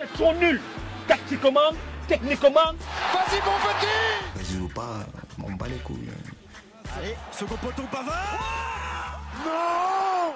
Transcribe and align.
Ils 0.00 0.16
sont 0.16 0.32
nuls. 0.34 0.60
Tactiquement, 1.08 1.72
techniquement. 2.06 2.50
Vas-y, 2.52 3.40
mon 3.44 3.58
petit 3.66 4.54
Vas-y 4.54 4.60
ou 4.62 4.68
pas, 4.68 5.04
on 5.42 5.52
bat 5.54 5.66
les 5.66 5.78
couilles. 5.78 6.08
Allez, 6.96 7.14
second 7.32 7.56
poteau 7.56 7.82
Pavard 7.90 9.20
Non 9.44 10.34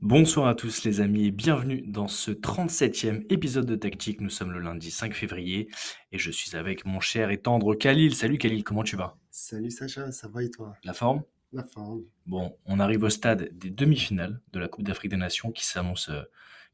Bonsoir 0.00 0.48
à 0.48 0.54
tous 0.54 0.84
les 0.84 1.02
amis 1.02 1.26
et 1.26 1.30
bienvenue 1.30 1.82
dans 1.86 2.08
ce 2.08 2.30
37e 2.30 3.26
épisode 3.28 3.66
de 3.66 3.76
Tactique. 3.76 4.22
Nous 4.22 4.30
sommes 4.30 4.52
le 4.52 4.60
lundi 4.60 4.90
5 4.90 5.12
février 5.12 5.68
et 6.10 6.18
je 6.18 6.30
suis 6.30 6.56
avec 6.56 6.86
mon 6.86 7.00
cher 7.00 7.30
et 7.30 7.38
tendre 7.38 7.74
Khalil. 7.74 8.14
Salut 8.14 8.38
Khalil, 8.38 8.64
comment 8.64 8.84
tu 8.84 8.96
vas? 8.96 9.18
Salut 9.30 9.70
Sacha, 9.70 10.12
ça 10.12 10.28
va 10.28 10.42
et 10.42 10.50
toi? 10.50 10.76
La 10.82 10.94
forme? 10.94 11.22
La 11.52 11.64
forme. 11.64 12.04
Bon, 12.24 12.56
on 12.64 12.80
arrive 12.80 13.02
au 13.02 13.10
stade 13.10 13.50
des 13.52 13.70
demi-finales 13.70 14.40
de 14.52 14.58
la 14.60 14.68
Coupe 14.68 14.84
d'Afrique 14.84 15.10
des 15.10 15.18
Nations 15.18 15.52
qui 15.52 15.64
s'annonce 15.64 16.08
euh, 16.08 16.22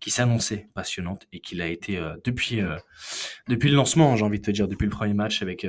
qui 0.00 0.10
s'annonçait 0.10 0.68
passionnante 0.74 1.26
et 1.32 1.40
qui 1.40 1.54
l'a 1.54 1.68
été 1.68 1.98
euh, 1.98 2.16
depuis 2.24 2.60
euh, 2.60 2.76
depuis 3.48 3.68
le 3.68 3.76
lancement, 3.76 4.16
j'ai 4.16 4.24
envie 4.24 4.40
de 4.40 4.44
te 4.44 4.50
dire 4.50 4.68
depuis 4.68 4.84
le 4.86 4.90
premier 4.90 5.14
match 5.14 5.42
avec 5.42 5.66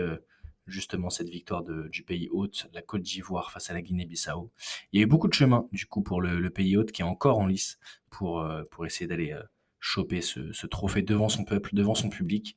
justement 0.68 1.10
cette 1.10 1.30
victoire 1.30 1.64
du 1.64 2.04
pays 2.04 2.30
hôte, 2.32 2.68
la 2.74 2.82
Côte 2.82 3.02
d'Ivoire 3.02 3.52
face 3.52 3.70
à 3.70 3.74
la 3.74 3.82
Guinée-Bissau. 3.82 4.52
Il 4.92 5.00
y 5.00 5.04
a 5.04 5.04
eu 5.04 5.08
beaucoup 5.08 5.28
de 5.28 5.34
chemin 5.34 5.68
du 5.72 5.86
coup 5.86 6.02
pour 6.02 6.22
le, 6.22 6.50
pays 6.50 6.78
hôte 6.78 6.92
qui 6.92 7.02
est 7.02 7.06
encore 7.06 7.40
en 7.40 7.46
lice 7.46 7.80
pour, 8.10 8.42
euh, 8.42 8.64
pour 8.72 8.86
essayer 8.86 9.08
d'aller 9.08 9.32
euh, 9.32 9.44
choper 9.80 10.22
ce, 10.22 10.52
ce, 10.52 10.68
trophée 10.68 11.02
devant 11.02 11.30
son 11.30 11.44
peuple, 11.44 11.72
devant 11.74 11.96
son 11.96 12.10
public. 12.10 12.56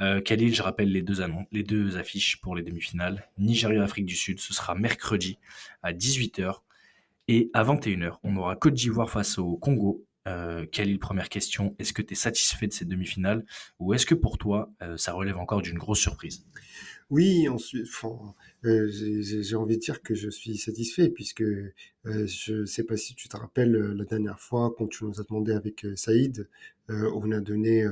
Euh, 0.00 0.20
Khalil, 0.20 0.54
je 0.54 0.62
rappelle 0.62 0.92
les 0.92 1.02
deux, 1.02 1.20
annonces, 1.20 1.46
les 1.50 1.64
deux 1.64 1.96
affiches 1.96 2.40
pour 2.40 2.54
les 2.54 2.62
demi-finales. 2.62 3.28
Nigeria-Afrique 3.38 4.06
du 4.06 4.14
Sud, 4.14 4.38
ce 4.40 4.54
sera 4.54 4.74
mercredi 4.74 5.38
à 5.82 5.92
18h. 5.92 6.60
Et 7.30 7.50
à 7.52 7.62
21h, 7.62 8.18
on 8.22 8.36
aura 8.36 8.56
Côte 8.56 8.74
d'Ivoire 8.74 9.10
face 9.10 9.38
au 9.38 9.56
Congo. 9.56 10.06
Euh, 10.28 10.66
Khalil, 10.66 10.98
première 10.98 11.28
question, 11.28 11.74
est-ce 11.78 11.92
que 11.92 12.02
tu 12.02 12.12
es 12.12 12.16
satisfait 12.16 12.66
de 12.66 12.72
ces 12.72 12.84
demi-finales 12.84 13.44
ou 13.78 13.94
est-ce 13.94 14.06
que 14.06 14.14
pour 14.14 14.38
toi, 14.38 14.70
euh, 14.82 14.96
ça 14.96 15.12
relève 15.12 15.38
encore 15.38 15.62
d'une 15.62 15.78
grosse 15.78 16.00
surprise? 16.00 16.44
Oui, 17.10 17.48
ensuite, 17.48 17.86
euh, 18.64 18.88
j'ai 18.90 19.56
envie 19.56 19.76
de 19.76 19.80
dire 19.80 20.02
que 20.02 20.14
je 20.14 20.28
suis 20.28 20.58
satisfait 20.58 21.08
puisque 21.08 21.44
je 22.04 22.52
ne 22.52 22.66
sais 22.66 22.84
pas 22.84 22.98
si 22.98 23.14
tu 23.14 23.28
te 23.28 23.36
rappelles 23.36 23.72
la 23.72 24.04
dernière 24.04 24.38
fois 24.38 24.74
quand 24.76 24.88
tu 24.88 25.04
nous 25.04 25.18
as 25.18 25.24
demandé 25.24 25.52
avec 25.52 25.86
Saïd, 25.96 26.50
on 26.88 27.32
a 27.32 27.40
donné 27.40 27.86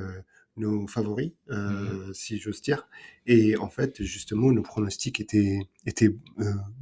nos 0.59 0.87
favoris, 0.87 1.33
mmh. 1.49 2.13
si 2.13 2.39
j'ose 2.39 2.61
dire, 2.61 2.87
et 3.25 3.57
en 3.57 3.71
fait 3.71 4.03
justement 4.03 4.53
nos 4.53 4.63
pronostics 4.63 5.19
étaient 5.19 5.61
étaient 5.87 6.15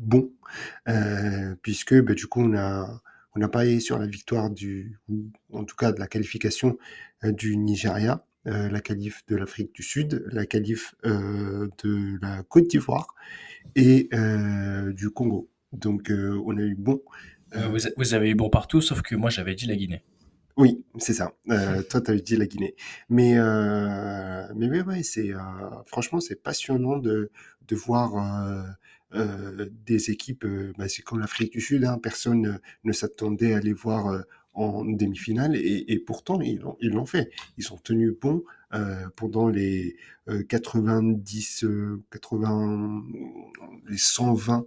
bons. 0.00 0.32
Puisque 1.62 1.94
bah, 2.02 2.14
du 2.14 2.26
coup 2.26 2.42
on 2.42 2.56
a 2.56 3.00
on 3.34 3.42
a 3.42 3.48
parié 3.48 3.80
sur 3.80 3.98
la 3.98 4.06
victoire 4.06 4.50
du 4.50 4.98
ou 5.08 5.30
en 5.52 5.64
tout 5.64 5.76
cas 5.76 5.92
de 5.92 6.00
la 6.00 6.06
qualification 6.06 6.78
du 7.22 7.56
Nigeria 7.56 8.24
euh, 8.46 8.68
la 8.68 8.82
qualif 8.82 9.24
de 9.26 9.36
l'Afrique 9.36 9.74
du 9.74 9.82
Sud, 9.82 10.22
la 10.30 10.44
qualif 10.44 10.94
euh, 11.06 11.66
de 11.82 12.18
la 12.20 12.42
Côte 12.42 12.68
d'Ivoire 12.68 13.14
et 13.74 14.10
euh, 14.12 14.92
du 14.92 15.08
Congo. 15.08 15.48
Donc 15.72 16.10
on 16.10 16.56
a 16.58 16.60
eu 16.60 16.74
bon. 16.74 17.00
Vous, 17.96 18.14
avez 18.14 18.30
eu 18.30 18.34
bon 18.34 18.50
partout, 18.50 18.82
sauf 18.82 19.00
que 19.00 19.14
moi 19.14 19.30
j'avais 19.30 19.54
dit 19.54 19.66
la 19.66 19.76
Guinée. 19.76 20.02
Oui, 20.58 20.84
c'est 20.98 21.14
ça. 21.14 21.32
toi, 21.46 22.00
tu 22.02 22.10
avais 22.10 22.20
dit 22.20 22.36
la 22.36 22.46
Guinée. 22.46 22.74
Mais, 23.08 23.34
mais 24.54 24.82
ouais 24.82 25.02
c'est, 25.02 25.30
franchement, 25.86 26.20
c'est 26.20 26.42
passionnant 26.42 26.98
de, 26.98 27.30
de 27.66 27.76
voir 27.76 28.12
des 29.86 30.10
équipes. 30.10 30.46
Bah, 30.78 30.88
c'est 30.88 31.02
comme 31.02 31.20
l'Afrique 31.20 31.52
du 31.52 31.60
Sud, 31.60 31.84
hein, 31.84 31.98
personne 32.02 32.58
ne 32.84 32.92
s'attendait 32.92 33.54
à 33.54 33.60
les 33.60 33.72
voir 33.72 34.24
en 34.54 34.84
demi-finale 34.84 35.56
et, 35.56 35.98
pourtant 35.98 36.40
ils 36.40 36.60
l'ont, 36.60 37.06
fait. 37.06 37.30
Ils 37.58 37.64
sont 37.64 37.76
tenus 37.76 38.12
bons 38.18 38.44
euh, 38.72 39.06
pendant 39.16 39.48
les 39.48 39.96
90, 40.48 41.64
euh, 41.64 42.02
80, 42.12 43.02
euh, 43.14 43.60
les 43.88 43.98
120 43.98 44.64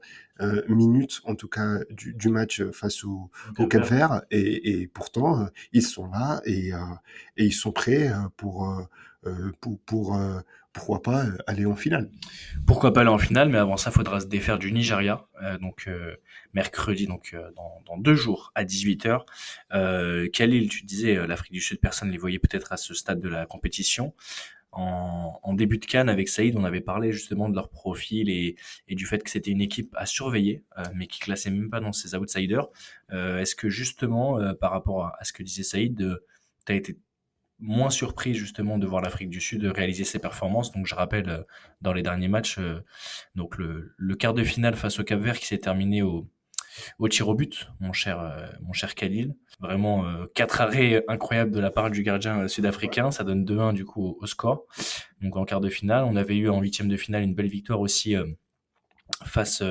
minutes 0.68 1.22
en 1.24 1.34
tout 1.34 1.48
cas 1.48 1.80
du, 1.90 2.30
match 2.30 2.62
face 2.72 3.04
au, 3.04 3.32
au 3.58 3.68
Cap 3.68 3.86
Vert 3.90 4.22
et, 4.30 4.88
pourtant 4.94 5.48
ils 5.74 5.82
sont 5.82 6.08
là 6.08 6.42
et, 6.46 6.70
et 7.38 7.46
ils 7.46 7.54
sont 7.54 7.72
prêts 7.72 8.12
pour 8.36 8.88
pour, 9.60 9.80
pour 9.80 10.20
pourquoi 10.78 11.02
pas 11.02 11.26
euh, 11.26 11.38
aller 11.48 11.66
en 11.66 11.76
finale. 11.76 12.10
Pourquoi 12.66 12.94
pas 12.94 13.02
aller 13.02 13.10
en 13.10 13.18
finale, 13.18 13.50
mais 13.50 13.58
avant 13.58 13.78
ça, 13.78 13.90
il 13.90 13.94
faudra 13.94 14.20
se 14.20 14.28
défaire 14.28 14.60
du 14.60 14.72
Nigeria, 14.72 15.28
euh, 15.42 15.58
donc 15.58 15.86
euh, 15.88 16.16
mercredi, 16.54 17.08
donc 17.08 17.36
dans, 17.56 17.98
deux 17.98 18.16
jours 18.16 18.52
à 18.56 18.64
18h. 18.64 19.22
Euh, 19.74 20.30
Khalil, 20.30 20.70
tu 20.70 20.86
disais, 20.86 21.26
l'Afrique 21.26 21.52
du 21.52 21.62
Sud, 21.62 21.80
personne 21.80 22.10
ne 22.10 22.14
les 22.14 22.20
voyait 22.20 22.40
peut-être 22.40 22.72
à 22.72 22.78
ce 22.78 22.94
stade 22.94 23.20
de 23.20 23.30
la 23.30 23.46
compétition. 23.46 24.14
En, 24.72 25.54
début 25.56 25.80
de 25.80 25.86
Cannes 25.86 26.10
avec 26.10 26.30
Saïd, 26.30 26.56
on 26.56 26.64
avait 26.64 26.82
parlé 26.82 27.12
justement 27.12 27.50
de 27.50 27.56
leur 27.56 27.70
profil 27.70 28.30
et, 28.30 28.56
du 28.88 29.08
fait 29.08 29.24
que 29.24 29.32
c'était 29.32 29.50
une 29.50 29.62
équipe 29.62 29.96
à 29.98 30.06
surveiller, 30.06 30.64
mais 30.94 31.08
qui 31.08 31.20
classait 31.20 31.50
même 31.50 31.72
pas 31.72 31.80
dans 31.80 31.94
ses 31.94 32.14
outsiders. 32.14 32.68
Est-ce 33.10 33.56
que 33.56 33.70
justement, 33.70 34.38
par 34.56 34.70
rapport 34.72 35.06
à, 35.06 35.16
à, 35.20 35.24
ce 35.24 35.34
que 35.34 35.42
disait 35.42 35.64
Saïd, 35.64 36.20
tu 36.68 36.72
as 36.72 36.76
été 36.76 37.00
moins 37.60 37.90
surpris 37.90 38.34
justement 38.34 38.78
de 38.78 38.86
voir 38.86 39.02
l'Afrique 39.02 39.30
du 39.30 39.42
Sud 39.42 39.64
réaliser 39.66 40.04
ses 40.04 40.20
performances. 40.20 40.72
Donc 40.72 40.86
je 40.86 40.96
rappelle 40.96 41.30
euh, 41.30 41.44
dans 41.82 41.94
les 41.94 42.04
derniers 42.04 42.28
matchs, 42.28 42.60
euh, 42.60 42.84
donc 43.36 43.58
le, 43.58 43.94
le, 43.98 44.16
quart 44.16 44.34
de 44.34 44.44
finale 44.44 44.76
face 44.76 45.00
au 45.00 45.04
Cap 45.04 45.20
Vert 45.20 45.40
qui 45.40 45.48
s'est 45.48 45.58
terminé 45.58 46.02
au, 46.02 46.28
au 47.00 47.08
tir 47.08 47.28
au 47.28 47.34
but, 47.34 47.68
mon 47.80 47.94
cher 47.94 48.20
euh, 48.20 48.46
mon 48.62 48.74
cher 48.74 48.94
Khalil. 48.96 49.36
Vraiment 49.60 50.06
quatre 50.36 50.62
arrêts 50.62 51.04
incroyables 51.08 51.50
de 51.50 51.60
la 51.60 51.72
part 51.72 51.90
du 51.90 52.04
gardien 52.04 52.48
sud-africain, 52.48 53.10
ça 53.10 53.24
donne 53.24 53.44
2-1 53.44 53.74
du 53.74 53.86
coup 53.86 54.16
au, 54.22 54.26
score. 54.28 54.66
Donc 55.22 55.36
en 55.36 55.46
quart 55.46 55.62
de 55.62 55.70
finale, 55.70 56.04
on 56.04 56.16
avait 56.16 56.38
eu 56.38 56.48
en 56.48 56.62
huitième 56.62 56.88
de 56.88 56.96
finale 56.96 57.24
une 57.24 57.34
belle 57.34 57.48
victoire 57.48 57.80
aussi 57.80 58.16
face 59.26 59.64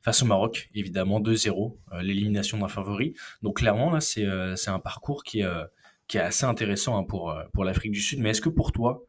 face 0.00 0.22
au 0.22 0.26
Maroc, 0.26 0.70
évidemment 0.76 1.20
2-0, 1.20 1.76
l'élimination 2.02 2.58
d'un 2.58 2.68
favori. 2.68 3.14
Donc 3.42 3.56
clairement 3.56 3.90
là 3.90 4.00
c'est 4.00 4.24
un 4.24 4.78
parcours 4.78 5.24
qui 5.24 5.42
qui 6.10 6.16
est 6.18 6.22
assez 6.22 6.44
intéressant 6.44 6.98
hein, 6.98 7.04
pour, 7.04 7.30
euh, 7.30 7.44
pour 7.52 7.64
l'Afrique 7.64 7.92
du 7.92 8.00
Sud. 8.00 8.18
Mais 8.18 8.30
est-ce 8.30 8.40
que 8.40 8.48
pour 8.48 8.72
toi, 8.72 9.04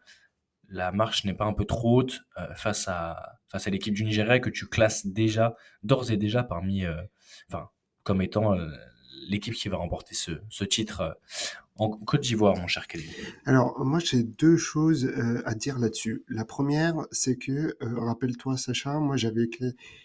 la 0.69 0.91
marche 0.91 1.25
n'est 1.25 1.33
pas 1.33 1.45
un 1.45 1.53
peu 1.53 1.65
trop 1.65 1.97
haute 1.97 2.21
euh, 2.37 2.53
face 2.53 2.87
à, 2.87 3.39
face 3.49 3.65
à 3.65 3.71
l'équipe 3.71 3.95
du 3.95 4.03
Nigeria 4.03 4.39
que 4.39 4.51
tu 4.51 4.67
classes 4.67 5.07
déjà, 5.07 5.55
d'ores 5.81 6.11
et 6.11 6.17
déjà 6.17 6.43
parmi, 6.43 6.85
euh, 6.85 7.01
comme 8.03 8.21
étant 8.21 8.55
l'équipe 9.27 9.55
qui 9.55 9.67
va 9.67 9.77
remporter 9.77 10.13
ce, 10.13 10.31
ce 10.49 10.63
titre 10.63 11.19
en 11.77 11.89
Côte 11.89 12.21
d'Ivoire, 12.21 12.55
mon 12.55 12.67
cher 12.67 12.85
Kelly? 12.85 13.09
Alors, 13.45 13.83
moi, 13.83 13.97
j'ai 13.97 14.21
deux 14.21 14.57
choses 14.57 15.11
à 15.45 15.55
dire 15.55 15.79
là-dessus. 15.79 16.23
La 16.27 16.45
première, 16.45 16.93
c'est 17.11 17.35
que, 17.35 17.75
rappelle-toi, 17.81 18.57
Sacha, 18.57 18.99
moi, 18.99 19.17
j'avais, 19.17 19.49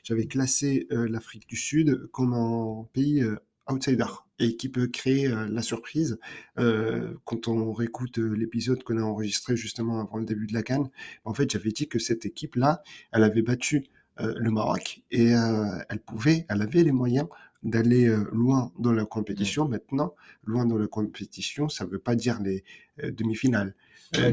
j'avais 0.03 0.27
classé 0.27 0.87
l'Afrique 0.91 1.47
du 1.47 1.57
Sud 1.57 2.07
comme 2.13 2.33
un 2.33 2.87
pays 2.95 3.23
outsider 3.69 4.07
et 4.39 4.57
qui 4.57 4.69
peut 4.69 4.87
créer 4.89 5.29
euh, 5.29 5.49
la 5.51 5.63
surprise. 5.63 6.19
Euh, 6.59 7.15
quand 7.25 7.49
on 7.49 7.73
réécoute 7.73 8.19
euh, 8.19 8.35
l'épisode 8.35 8.83
qu'on 8.83 8.99
a 8.99 9.03
enregistré 9.03 9.57
justement 9.57 10.01
avant 10.01 10.19
le 10.19 10.25
début 10.25 10.47
de 10.47 10.55
la 10.55 10.63
Cannes, 10.63 10.91
en 11.25 11.35
fait, 11.35 11.51
j'avais 11.51 11.71
dit 11.71 11.89
que 11.89 11.99
cette 11.99 12.27
équipe-là, 12.27 12.83
elle 13.13 13.25
avait 13.25 13.43
battu 13.43 13.87
le 14.19 14.51
Maroc 14.51 15.03
et 15.11 15.27
elle 15.27 16.01
pouvait, 16.07 16.47
elle 16.49 16.63
avait 16.63 16.83
les 16.83 16.91
moyens 16.91 17.29
d'aller 17.63 18.11
loin 18.33 18.73
dans 18.79 18.93
la 18.93 19.05
compétition. 19.05 19.69
Maintenant, 19.69 20.15
loin 20.43 20.65
dans 20.65 20.79
la 20.79 20.87
compétition, 20.87 21.69
ça 21.69 21.85
ne 21.85 21.91
veut 21.91 21.99
pas 21.99 22.15
dire 22.15 22.41
les 22.41 22.65
demi-finales. 23.03 23.75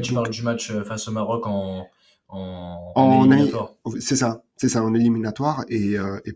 tu 0.02 0.14
parles 0.14 0.30
du 0.30 0.40
match 0.40 0.72
face 0.72 1.06
au 1.08 1.12
Maroc 1.12 1.46
en, 1.46 1.86
en, 2.28 3.26
éliminatoire. 3.26 3.74
C'est 4.00 4.16
ça, 4.16 4.42
c'est 4.56 4.70
ça, 4.70 4.82
en 4.82 4.94
éliminatoire. 4.94 5.66
Et, 5.68 5.96
et 6.24 6.32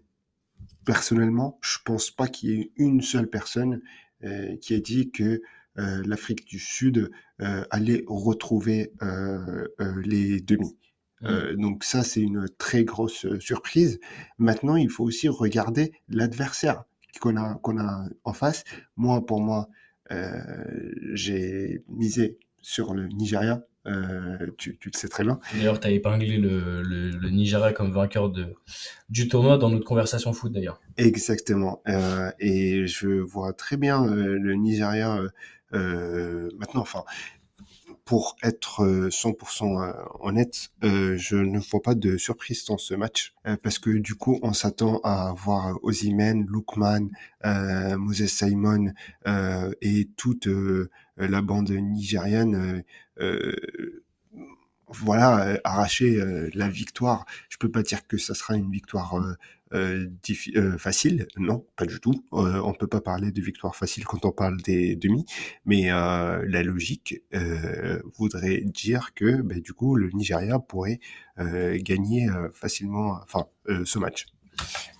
personnellement, 0.88 1.59
je 1.60 1.76
pense 1.84 2.10
pas 2.10 2.28
qu'il 2.28 2.49
y 2.49 2.60
ait 2.62 2.72
une 2.76 3.03
seule 3.03 3.28
personne 3.28 3.82
euh, 4.25 4.56
qui 4.56 4.72
ait 4.72 4.81
dit 4.81 5.10
que 5.10 5.43
euh, 5.76 6.03
l'Afrique 6.06 6.47
du 6.47 6.59
Sud 6.59 7.10
euh, 7.43 7.62
allait 7.69 8.04
retrouver 8.06 8.95
les 10.03 10.41
demi. 10.41 10.78
Mmh. 11.21 11.57
donc 11.60 11.84
ça, 11.84 12.04
c'est 12.04 12.22
une 12.22 12.48
très 12.57 12.84
grosse 12.84 13.27
surprise. 13.39 14.01
Maintenant, 14.39 14.77
il 14.77 14.89
faut 14.89 15.04
aussi 15.04 15.28
regarder 15.28 15.92
l'adversaire 16.09 16.84
qu'on 17.21 17.36
a, 17.36 17.57
qu'on 17.57 17.78
a 17.78 18.09
en 18.24 18.33
face. 18.33 18.65
Moi, 18.97 19.27
pour 19.27 19.42
moi, 19.42 19.68
j'ai 21.13 21.84
misé 21.89 22.39
sur 22.63 22.95
le 22.95 23.09
Nigeria 23.09 23.63
euh, 23.86 24.51
tu, 24.59 24.78
le 24.84 24.91
sais 24.92 25.09
très 25.09 25.25
bien. 25.25 25.41
D'ailleurs, 25.54 25.80
tu 25.80 25.86
as 25.86 25.91
épinglé 25.91 26.36
le, 26.36 26.83
le, 26.83 27.30
Nigeria 27.30 27.72
comme 27.72 27.92
vainqueur 27.92 28.30
de, 28.30 28.54
du 29.09 29.28
tournoi 29.28 29.57
dans 29.57 29.71
notre 29.71 29.84
conversation 29.84 30.33
foot, 30.33 30.53
d'ailleurs. 30.53 30.80
Exactement. 30.97 31.80
Euh, 31.89 32.30
et 32.39 32.86
je 32.86 33.09
vois 33.09 33.53
très 33.53 33.77
bien 33.77 34.04
euh, 34.04 34.39
le 34.39 34.54
Nigeria 34.54 35.21
maintenant. 35.72 36.80
Enfin, 36.80 37.04
pour 38.04 38.36
être 38.42 39.09
100% 39.10 39.95
honnête, 40.21 40.71
je 40.83 41.36
ne 41.36 41.59
vois 41.59 41.83
pas 41.83 41.95
de 41.95 42.16
surprise 42.16 42.65
dans 42.65 42.78
ce 42.78 42.95
match 42.95 43.34
parce 43.63 43.78
que 43.78 43.91
du 43.91 44.15
coup, 44.15 44.39
on 44.42 44.54
s'attend 44.54 45.01
à 45.04 45.34
voir 45.36 45.78
Ozymen, 45.83 46.47
Lukman, 46.48 47.10
Moses 47.45 48.28
Simon 48.28 48.95
et 49.83 50.09
toute 50.16 50.48
la 51.19 51.42
bande 51.42 51.71
nigériane 51.71 52.83
voilà, 54.88 55.60
arracher 55.65 56.18
la 56.54 56.68
victoire. 56.68 57.26
Je 57.50 57.59
peux 57.59 57.70
pas 57.70 57.82
dire 57.82 58.06
que 58.06 58.16
ça 58.16 58.34
sera 58.34 58.56
une 58.56 58.70
victoire 58.70 59.20
euh, 59.74 60.06
euh, 60.56 60.78
facile. 60.78 61.26
Non, 61.36 61.66
pas 61.76 61.84
du 61.84 62.00
tout. 62.00 62.24
Euh, 62.32 62.60
on 62.65 62.72
peut 62.72 62.86
pas 62.86 63.00
parler 63.00 63.32
de 63.32 63.41
victoire 63.42 63.76
facile 63.76 64.04
quand 64.04 64.24
on 64.24 64.32
parle 64.32 64.56
des 64.62 64.97
demi, 64.97 65.26
mais 65.66 65.92
euh, 65.92 66.44
la 66.48 66.62
logique 66.62 67.22
euh, 67.34 68.00
voudrait 68.16 68.62
dire 68.62 69.12
que 69.15 69.42
ben, 69.42 69.60
du 69.60 69.72
coup 69.72 69.97
le 69.97 70.10
Nigeria 70.10 70.59
pourrait 70.59 71.00
gagner 71.36 72.26
facilement, 72.53 73.20
enfin, 73.22 73.47
ce 73.84 73.98
match. 74.00 74.26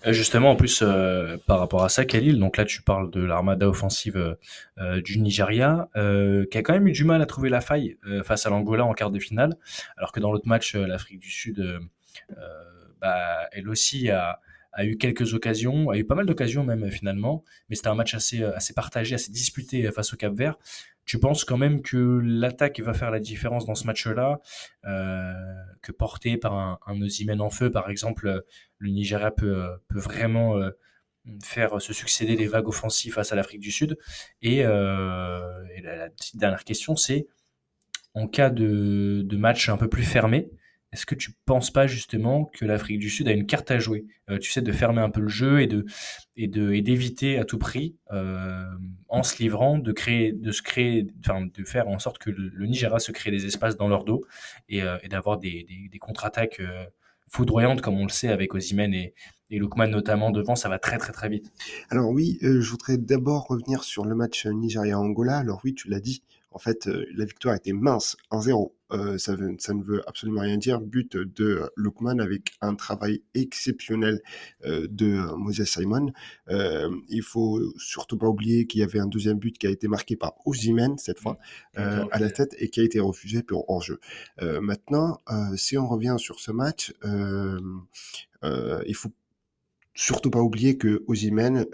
Justement, 0.06 0.52
en 0.52 0.56
plus, 0.56 0.82
euh, 0.82 1.37
par 1.46 1.58
rapport 1.58 1.84
à 1.84 1.88
ça, 1.88 2.05
Khalil, 2.05 2.38
donc 2.38 2.56
là 2.56 2.64
tu 2.64 2.82
parles 2.82 3.10
de 3.10 3.20
l'armada 3.20 3.69
offensive 3.69 4.37
euh, 4.78 5.02
du 5.02 5.19
Nigeria, 5.19 5.88
euh, 5.96 6.46
qui 6.50 6.56
a 6.56 6.62
quand 6.62 6.72
même 6.72 6.87
eu 6.87 6.93
du 6.93 7.05
mal 7.05 7.20
à 7.20 7.26
trouver 7.26 7.50
la 7.50 7.60
faille 7.60 7.99
face 8.25 8.46
à 8.46 8.50
l'Angola 8.50 8.84
en 8.84 8.94
quart 8.94 9.10
de 9.10 9.19
finale, 9.19 9.56
alors 9.96 10.12
que 10.12 10.20
dans 10.20 10.31
l'autre 10.31 10.46
match, 10.49 10.75
l'Afrique 10.75 11.19
du 11.19 11.31
Sud, 11.31 11.81
bah, 13.00 13.49
elle 13.52 13.69
aussi 13.69 14.10
a, 14.10 14.40
eu 14.84 14.96
quelques 14.96 15.34
occasions, 15.34 15.90
a 15.90 15.99
eu 15.99 16.04
pas 16.04 16.14
mal 16.14 16.26
d'occasions 16.26 16.64
même 16.64 16.90
finalement, 16.90 17.44
mais 17.69 17.76
c'était 17.76 17.88
un 17.88 17.94
match 17.94 18.14
assez, 18.14 18.43
euh, 18.43 18.52
partagé, 18.75 19.14
assez 19.14 19.32
disputé 19.32 19.87
euh, 19.87 19.93
face 19.93 20.12
au 20.12 20.16
Cap 20.16 20.32
Vert. 20.32 20.56
Tu 21.08 21.19
penses 21.19 21.46
quand 21.46 21.56
même 21.56 21.81
que 21.81 22.20
l'attaque 22.22 22.81
va 22.81 22.93
faire 22.93 23.10
la 23.10 23.19
différence 23.19 23.64
dans 23.64 23.75
ce 23.75 23.87
match-là, 23.87 24.40
euh, 24.84 25.32
que 25.81 25.90
porté 25.90 26.37
par 26.37 26.52
un, 26.52 26.78
un 26.87 27.40
en 27.40 27.49
feu, 27.49 27.70
par 27.70 27.88
exemple, 27.88 28.44
le 28.76 28.90
Nigeria 28.90 29.31
peut, 29.31 29.66
peut 29.88 29.99
vraiment 29.99 30.60
faire 31.43 31.81
se 31.81 31.94
succéder 31.94 32.37
des 32.37 32.46
vagues 32.46 32.69
offensives 32.69 33.14
face 33.14 33.32
à 33.32 33.37
l'Afrique 33.37 33.60
du 33.60 33.70
Sud? 33.70 33.96
Et, 34.43 34.62
la, 34.62 36.10
petite 36.14 36.37
dernière 36.37 36.64
question, 36.64 36.94
c'est 36.94 37.26
en 38.12 38.28
cas 38.28 38.50
de, 38.50 39.22
de 39.25 39.37
match 39.38 39.70
un 39.70 39.78
peu 39.78 39.88
plus 39.88 40.04
fermé, 40.04 40.50
est-ce 40.93 41.05
que 41.05 41.14
tu 41.14 41.32
penses 41.44 41.70
pas 41.70 41.87
justement 41.87 42.46
que 42.46 42.64
l'Afrique 42.64 42.99
du 42.99 43.11
Sud 43.11 43.29
a 43.29 43.32
une 43.32 43.46
carte 43.46 43.70
à 43.70 43.79
jouer? 43.79 44.06
Euh, 44.31 44.38
Tu 44.38 44.50
sais, 44.50 44.62
de 44.62 44.73
fermer 44.73 45.02
un 45.02 45.11
peu 45.11 45.20
le 45.20 45.29
jeu 45.29 45.61
et 45.61 46.46
d'éviter 46.46 47.38
à 47.38 47.44
tout 47.44 47.58
prix, 47.58 47.96
euh, 48.11 48.64
en 49.08 49.23
se 49.23 49.43
livrant, 49.43 49.79
de 49.79 49.93
créer, 49.93 50.35
se 50.50 50.62
créer, 50.62 51.02
de 51.02 51.64
faire 51.64 51.88
en 51.88 51.99
sorte 51.99 52.19
que 52.19 52.31
le, 52.31 52.67
Nigeria 52.67 52.99
se 52.99 53.12
crée 53.12 53.31
des 53.31 53.44
espaces 53.44 53.76
dans 53.76 53.88
leur 53.88 54.05
dos 54.05 54.25
et, 54.69 54.82
euh, 54.82 54.96
d'avoir 55.11 55.38
des, 55.38 55.67
contre-attaques 56.00 56.62
foudroyantes 57.31 57.82
comme 57.82 57.99
on 57.99 58.05
le 58.05 58.11
sait 58.11 58.29
avec 58.29 58.55
Ozymen 58.55 58.94
et, 58.94 59.14
Lukman 59.50 59.88
notamment 59.88 60.31
devant, 60.31 60.56
ça 60.56 60.69
va 60.69 60.79
très 60.79 60.99
très 60.99 61.12
très 61.12 61.31
vite. 61.31 61.50
Alors 61.88 62.11
oui, 62.11 62.38
je 62.43 62.70
voudrais 62.70 62.99
d'abord 62.99 63.46
revenir 63.46 63.82
sur 63.82 64.05
le 64.05 64.14
match 64.14 64.44
Nigeria-Angola. 64.46 65.38
Alors 65.38 65.62
oui, 65.64 65.73
tu 65.75 65.88
l'as 65.88 66.00
dit, 66.00 66.23
en 66.50 66.58
fait, 66.58 66.86
euh, 66.86 67.04
la 67.14 67.24
victoire 67.24 67.54
était 67.54 67.72
mince, 67.72 68.16
1-0. 68.30 68.72
Euh, 68.90 69.18
ça, 69.18 69.36
ça, 69.58 69.74
ne 69.74 69.82
veut 69.82 70.02
absolument 70.08 70.40
rien 70.40 70.56
dire. 70.56 70.80
But 70.80 71.16
de 71.16 71.70
Lukman 71.76 72.20
avec 72.20 72.52
un 72.62 72.74
travail 72.74 73.22
exceptionnel 73.34 74.22
euh, 74.64 74.86
de 74.90 75.34
Moses 75.36 75.64
Simon. 75.64 76.12
Euh, 76.48 76.90
il 77.08 77.22
faut 77.22 77.60
surtout 77.76 78.16
pas 78.16 78.28
oublier 78.28 78.66
qu'il 78.66 78.80
y 78.80 78.82
avait 78.82 78.98
un 78.98 79.06
deuxième 79.06 79.38
but 79.38 79.58
qui 79.58 79.66
a 79.66 79.70
été 79.70 79.88
marqué 79.88 80.16
par 80.16 80.34
Ozymen 80.46 80.96
cette 80.96 81.20
fois 81.20 81.38
euh, 81.78 82.06
à 82.10 82.18
la 82.18 82.30
tête 82.30 82.54
et 82.58 82.70
qui 82.70 82.80
a 82.80 82.84
été 82.84 82.98
refusé 82.98 83.42
pour 83.42 83.68
hors-jeu. 83.68 84.00
Maintenant, 84.40 85.20
si 85.56 85.76
on 85.76 85.86
revient 85.86 86.16
sur 86.18 86.40
ce 86.40 86.50
match, 86.50 86.92
il 87.04 88.94
faut 88.94 89.12
surtout 89.94 90.30
pas 90.30 90.40
oublier 90.40 90.78
que 90.78 91.04
Ozymen 91.08 91.66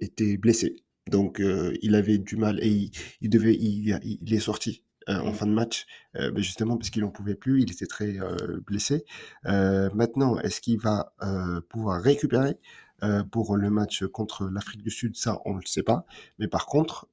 était 0.00 0.36
blessé. 0.36 0.76
Donc 1.10 1.40
euh, 1.40 1.76
il 1.82 1.94
avait 1.94 2.18
du 2.18 2.36
mal 2.36 2.58
et 2.62 2.68
il, 2.68 2.90
il 3.20 3.30
devait, 3.30 3.54
il, 3.54 4.18
il, 4.22 4.34
est 4.34 4.40
sorti 4.40 4.82
euh, 5.08 5.20
en 5.20 5.30
mmh. 5.30 5.34
fin 5.34 5.46
de 5.46 5.52
match, 5.52 5.86
euh, 6.16 6.32
ben, 6.32 6.42
justement 6.42 6.76
parce 6.76 6.90
qu'il 6.90 7.02
n'en 7.02 7.10
pouvait 7.10 7.36
plus, 7.36 7.62
il 7.62 7.70
était 7.70 7.86
très 7.86 8.18
euh, 8.18 8.60
blessé. 8.66 9.04
Euh, 9.46 9.88
maintenant, 9.94 10.38
est-ce 10.40 10.60
qu'il 10.60 10.80
va 10.80 11.12
pouvoir 11.68 12.02
récupérer 12.02 12.58
pour 13.30 13.58
le 13.58 13.68
match 13.68 14.04
contre 14.06 14.48
l'Afrique 14.48 14.82
du 14.82 14.90
Sud? 14.90 15.16
Ça, 15.16 15.40
on 15.44 15.54
ne 15.54 15.60
le 15.60 15.66
sait 15.66 15.82
pas. 15.82 16.06
Mais 16.38 16.48
par 16.48 16.66
contre, 16.66 17.08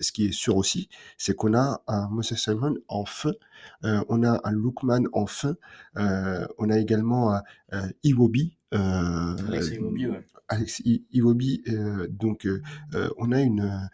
ce 0.00 0.10
qui 0.10 0.26
est 0.26 0.32
sûr 0.32 0.56
aussi, 0.56 0.88
c'est 1.18 1.34
qu'on 1.36 1.54
a 1.54 1.82
un 1.86 2.08
Moses 2.08 2.34
Simon 2.34 2.76
en 2.88 3.04
feu, 3.04 3.34
on 3.82 4.22
a 4.22 4.40
un 4.42 4.52
Lookman 4.52 5.04
en 5.12 5.26
feu, 5.26 5.58
on 5.94 6.70
a 6.70 6.78
également 6.78 7.34
un 7.70 7.90
Iwobi. 8.02 8.56
Iwobi 8.72 10.06
ouais. 10.06 10.24
Alex 10.52 10.82
Iwobi. 11.12 11.62
Euh, 11.68 12.06
donc, 12.08 12.46
euh, 12.46 12.62
euh, 12.94 13.08
on 13.16 13.32
a 13.32 13.40
une, 13.40 13.90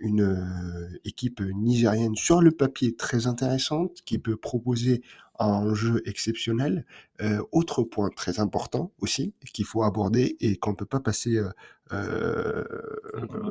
une 0.00 0.98
équipe 1.04 1.40
nigérienne 1.40 2.14
sur 2.16 2.40
le 2.40 2.50
papier 2.50 2.94
très 2.94 3.26
intéressante 3.26 3.98
qui 4.04 4.18
peut 4.18 4.36
proposer 4.36 5.02
un 5.38 5.72
jeu 5.72 6.02
exceptionnel. 6.04 6.84
autre 7.52 7.84
point 7.84 8.10
très 8.10 8.40
important 8.40 8.92
aussi 8.98 9.34
qu'il 9.52 9.64
faut 9.64 9.84
aborder 9.84 10.36
et 10.40 10.56
qu'on 10.56 10.70
ne 10.70 10.76
peut 10.76 10.86
pas 10.86 11.00
passer, 11.00 11.40
euh, 11.92 12.64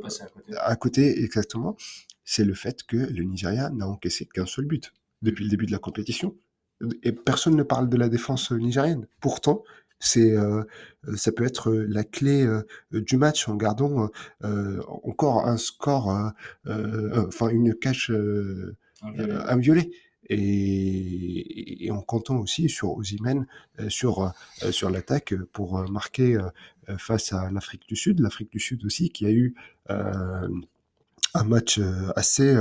passer 0.01 0.24
à, 0.24 0.27
côté. 0.27 0.57
à 0.57 0.75
côté 0.75 1.24
exactement, 1.24 1.77
c'est 2.25 2.44
le 2.44 2.54
fait 2.54 2.83
que 2.83 2.98
le 2.98 3.24
Nigeria 3.24 3.69
n'a 3.69 3.88
encaissé 3.88 4.25
qu'un 4.25 4.45
seul 4.45 4.65
but 4.65 4.92
depuis 5.21 5.45
le 5.45 5.50
début 5.50 5.65
de 5.65 5.71
la 5.71 5.80
compétition. 5.80 6.36
Et 7.04 7.12
personne 7.12 7.56
ne 7.56 7.63
parle 7.63 7.89
de 7.89 7.98
la 7.98 8.09
défense 8.09 8.51
nigérienne. 8.51 9.07
Pourtant, 9.21 9.63
c'est 9.99 10.31
euh, 10.31 10.63
ça 11.15 11.31
peut 11.31 11.45
être 11.45 11.71
la 11.71 12.03
clé 12.03 12.45
euh, 12.45 12.63
du 12.91 13.17
match 13.17 13.47
en 13.47 13.55
gardant 13.55 14.09
euh, 14.44 14.81
encore 15.03 15.47
un 15.47 15.57
score, 15.57 16.33
enfin 16.65 17.49
une 17.49 17.73
cache 17.73 18.11
inviolée. 19.01 19.91
Et, 20.29 21.85
et, 21.85 21.91
en 21.91 22.01
comptant 22.01 22.35
aussi 22.39 22.67
sur 22.67 22.97
Ozymen 22.97 23.47
sur 23.88 24.33
sur 24.71 24.89
l'attaque 24.89 25.33
pour 25.53 25.89
marquer 25.89 26.38
face 26.97 27.31
à 27.31 27.49
l'Afrique 27.49 27.88
du 27.88 27.95
Sud, 27.95 28.19
l'Afrique 28.19 28.51
du 28.51 28.59
Sud 28.59 28.83
aussi 28.83 29.09
qui 29.09 29.25
a 29.25 29.31
eu 29.31 29.55
un 29.88 31.44
match 31.45 31.79
assez 32.17 32.53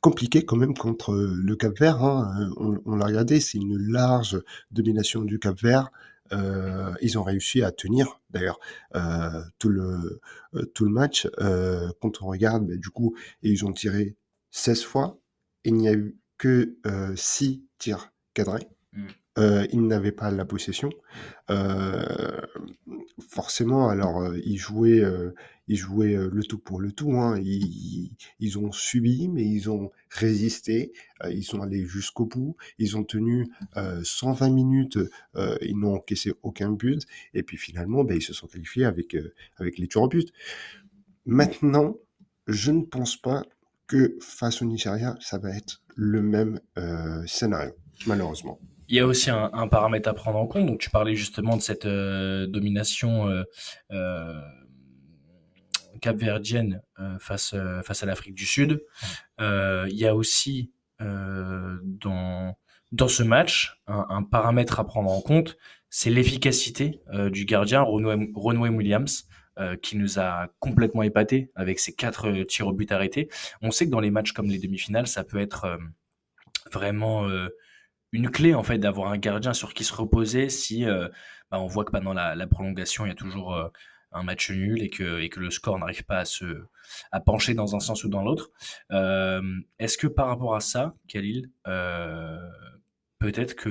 compliqué 0.00 0.44
quand 0.44 0.56
même 0.56 0.74
contre 0.74 1.14
le 1.14 1.54
Cap 1.54 1.78
Vert. 1.78 2.02
Hein. 2.02 2.50
On, 2.56 2.80
on 2.84 2.96
l'a 2.96 3.06
regardé, 3.06 3.38
c'est 3.38 3.58
une 3.58 3.76
large 3.76 4.42
domination 4.72 5.22
du 5.22 5.38
Cap 5.38 5.56
Vert. 5.60 5.92
Euh, 6.32 6.94
ils 7.00 7.18
ont 7.18 7.22
réussi 7.22 7.62
à 7.62 7.70
tenir 7.70 8.20
d'ailleurs 8.30 8.58
euh, 8.94 9.42
tout 9.58 9.68
le 9.68 10.20
euh, 10.54 10.64
tout 10.74 10.84
le 10.84 10.90
match. 10.90 11.28
Quand 12.00 12.22
on 12.22 12.26
regarde, 12.26 12.66
bah, 12.66 12.76
du 12.76 12.90
coup, 12.90 13.16
et 13.42 13.50
ils 13.50 13.64
ont 13.64 13.72
tiré 13.72 14.16
16 14.50 14.84
fois. 14.84 15.18
Il 15.64 15.74
n'y 15.74 15.88
a 15.88 15.92
eu 15.92 16.16
que 16.38 16.76
6 17.16 17.64
tirs 17.78 18.12
cadrés. 18.34 18.68
Euh, 19.38 19.66
ils 19.72 19.86
n'avaient 19.86 20.12
pas 20.12 20.30
la 20.30 20.44
possession. 20.44 20.90
Forcément, 23.28 23.88
alors 23.88 24.34
ils 24.36 24.56
jouaient, 24.56 25.02
ils 25.68 25.76
jouaient 25.76 26.16
le 26.16 26.42
tout 26.42 26.58
pour 26.58 26.80
le 26.80 26.92
tout. 26.92 27.12
Hein. 27.12 27.38
Ils, 27.40 28.58
ont 28.58 28.72
subi, 28.72 29.28
mais 29.28 29.44
ils 29.44 29.70
ont 29.70 29.90
résisté. 30.10 30.92
ils 31.30 31.44
sont 31.44 31.60
allés 31.60 31.84
jusqu'au 31.84 32.26
bout. 32.26 32.56
Ils 32.78 32.96
ont 32.96 33.04
tenu 33.04 33.48
120 34.02 34.50
minutes. 34.50 34.98
ils 35.36 35.78
n'ont 35.78 35.94
encaissé 35.94 36.32
aucun 36.42 36.72
but. 36.72 37.02
Et 37.34 37.42
puis 37.42 37.56
finalement, 37.56 38.04
ben, 38.04 38.16
ils 38.16 38.22
se 38.22 38.32
sont 38.32 38.46
qualifiés 38.46 38.86
avec 38.86 39.14
les 39.60 39.88
tueurs 39.88 40.04
au 40.04 40.08
but. 40.08 40.32
Maintenant, 41.26 41.96
je 42.46 42.70
ne 42.72 42.82
pense 42.82 43.16
pas 43.16 43.44
que 43.86 44.16
face 44.20 44.62
au 44.62 44.64
Nigeria, 44.64 45.16
ça 45.20 45.38
va 45.38 45.54
être 45.54 45.82
le 45.94 46.22
même 46.22 46.60
scénario, 47.26 47.72
malheureusement. 48.06 48.58
Il 48.90 48.96
y 48.96 49.00
a 49.00 49.06
aussi 49.06 49.28
un, 49.28 49.50
un, 49.52 49.68
paramètre 49.68 50.08
à 50.08 50.14
prendre 50.14 50.38
en 50.38 50.46
compte. 50.46 50.64
Donc, 50.64 50.80
tu 50.80 50.88
parlais 50.88 51.14
justement 51.14 51.58
de 51.58 51.60
cette 51.60 51.86
domination 51.86 53.28
capverdienne 56.00 56.82
euh, 56.98 57.18
face, 57.18 57.52
euh, 57.54 57.82
face 57.82 58.02
à 58.02 58.06
l'Afrique 58.06 58.34
du 58.34 58.46
Sud. 58.46 58.82
Euh, 59.40 59.86
il 59.90 59.96
y 59.96 60.06
a 60.06 60.14
aussi 60.14 60.72
dans, 61.00 62.56
dans 62.90 63.06
ce 63.06 63.22
match 63.22 63.80
un, 63.86 64.04
un, 64.08 64.24
paramètre 64.24 64.80
à 64.80 64.84
prendre 64.84 65.12
en 65.12 65.20
compte, 65.20 65.56
c'est 65.90 66.10
l'efficacité 66.10 67.00
du 67.30 67.44
gardien 67.44 67.82
Ronway 67.82 68.68
Williams. 68.68 69.28
qui 69.80 69.96
nous 69.96 70.18
a 70.18 70.48
complètement 70.58 71.04
épaté 71.04 71.52
avec 71.54 71.78
ses 71.78 71.94
quatre 71.94 72.42
tirs 72.48 72.66
au 72.66 72.72
but 72.72 72.90
arrêtés. 72.90 73.28
On 73.62 73.70
sait 73.70 73.86
que 73.86 73.92
dans 73.92 74.00
les 74.00 74.10
matchs 74.10 74.32
comme 74.32 74.48
les 74.48 74.58
demi-finales, 74.58 75.06
ça 75.06 75.22
peut 75.22 75.38
être 75.38 75.78
vraiment 76.72 77.28
une 78.10 78.28
clé 78.28 78.54
en 78.54 78.64
fait 78.64 78.78
d'avoir 78.78 79.12
un 79.12 79.18
gardien 79.18 79.52
sur 79.52 79.74
qui 79.74 79.84
se 79.84 79.94
reposer 79.94 80.48
si 80.48 80.84
bah, 80.84 81.60
on 81.60 81.68
voit 81.68 81.84
que 81.84 81.92
pendant 81.92 82.12
la, 82.12 82.34
la, 82.34 82.46
prolongation 82.48 83.06
il 83.06 83.10
y 83.10 83.12
a 83.12 83.14
toujours 83.14 83.70
un 84.12 84.22
match 84.22 84.50
nul 84.50 84.82
et 84.82 84.90
que, 84.90 85.38
le 85.38 85.50
score 85.50 85.78
n'arrive 85.78 86.04
pas 86.04 86.18
à 86.18 86.24
se 86.24 86.62
à 87.12 87.20
pencher 87.20 87.54
dans 87.54 87.76
un 87.76 87.80
sens 87.80 88.04
ou 88.04 88.08
dans 88.08 88.22
l'autre. 88.22 88.50
Euh, 88.92 89.42
est-ce 89.78 89.98
que 89.98 90.06
par 90.06 90.28
rapport 90.28 90.54
à 90.54 90.60
ça, 90.60 90.94
Khalil, 91.06 91.50
euh, 91.66 92.38
peut-être 93.18 93.54
que 93.54 93.68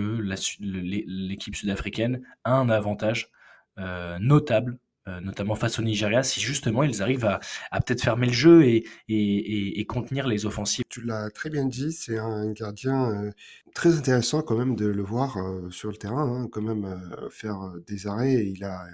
l'équipe 0.60 1.56
sud-africaine 1.56 2.22
a 2.44 2.54
un 2.54 2.70
avantage 2.70 3.32
euh, 3.80 4.18
notable 4.20 4.78
notamment 5.22 5.56
face 5.56 5.80
au 5.80 5.84
Nigeria, 5.84 6.22
si 6.22 6.42
justement 6.42 6.84
ils 6.84 7.02
arrivent 7.02 7.24
à, 7.72 7.80
peut-être 7.80 8.04
fermer 8.04 8.28
le 8.28 8.34
jeu 8.34 8.66
et, 8.66 9.86
contenir 9.88 10.28
les 10.28 10.46
offensives? 10.46 10.84
Tu 10.90 11.00
l'as 11.00 11.30
très 11.30 11.50
bien 11.50 11.64
dit, 11.64 11.94
c'est 11.94 12.18
un 12.18 12.52
gardien 12.52 13.32
très 13.74 13.96
intéressant 13.96 14.42
quand 14.42 14.58
même 14.58 14.76
de 14.76 14.86
le 14.86 15.02
voir 15.02 15.38
sur 15.72 15.92
le 15.92 15.96
terrain, 15.96 16.30
hein, 16.30 16.50
quand 16.52 16.62
même 16.62 17.02
faire 17.30 17.72
des 17.88 18.06
arrêts. 18.06 18.48
Il 18.48 18.66
a 18.66 18.86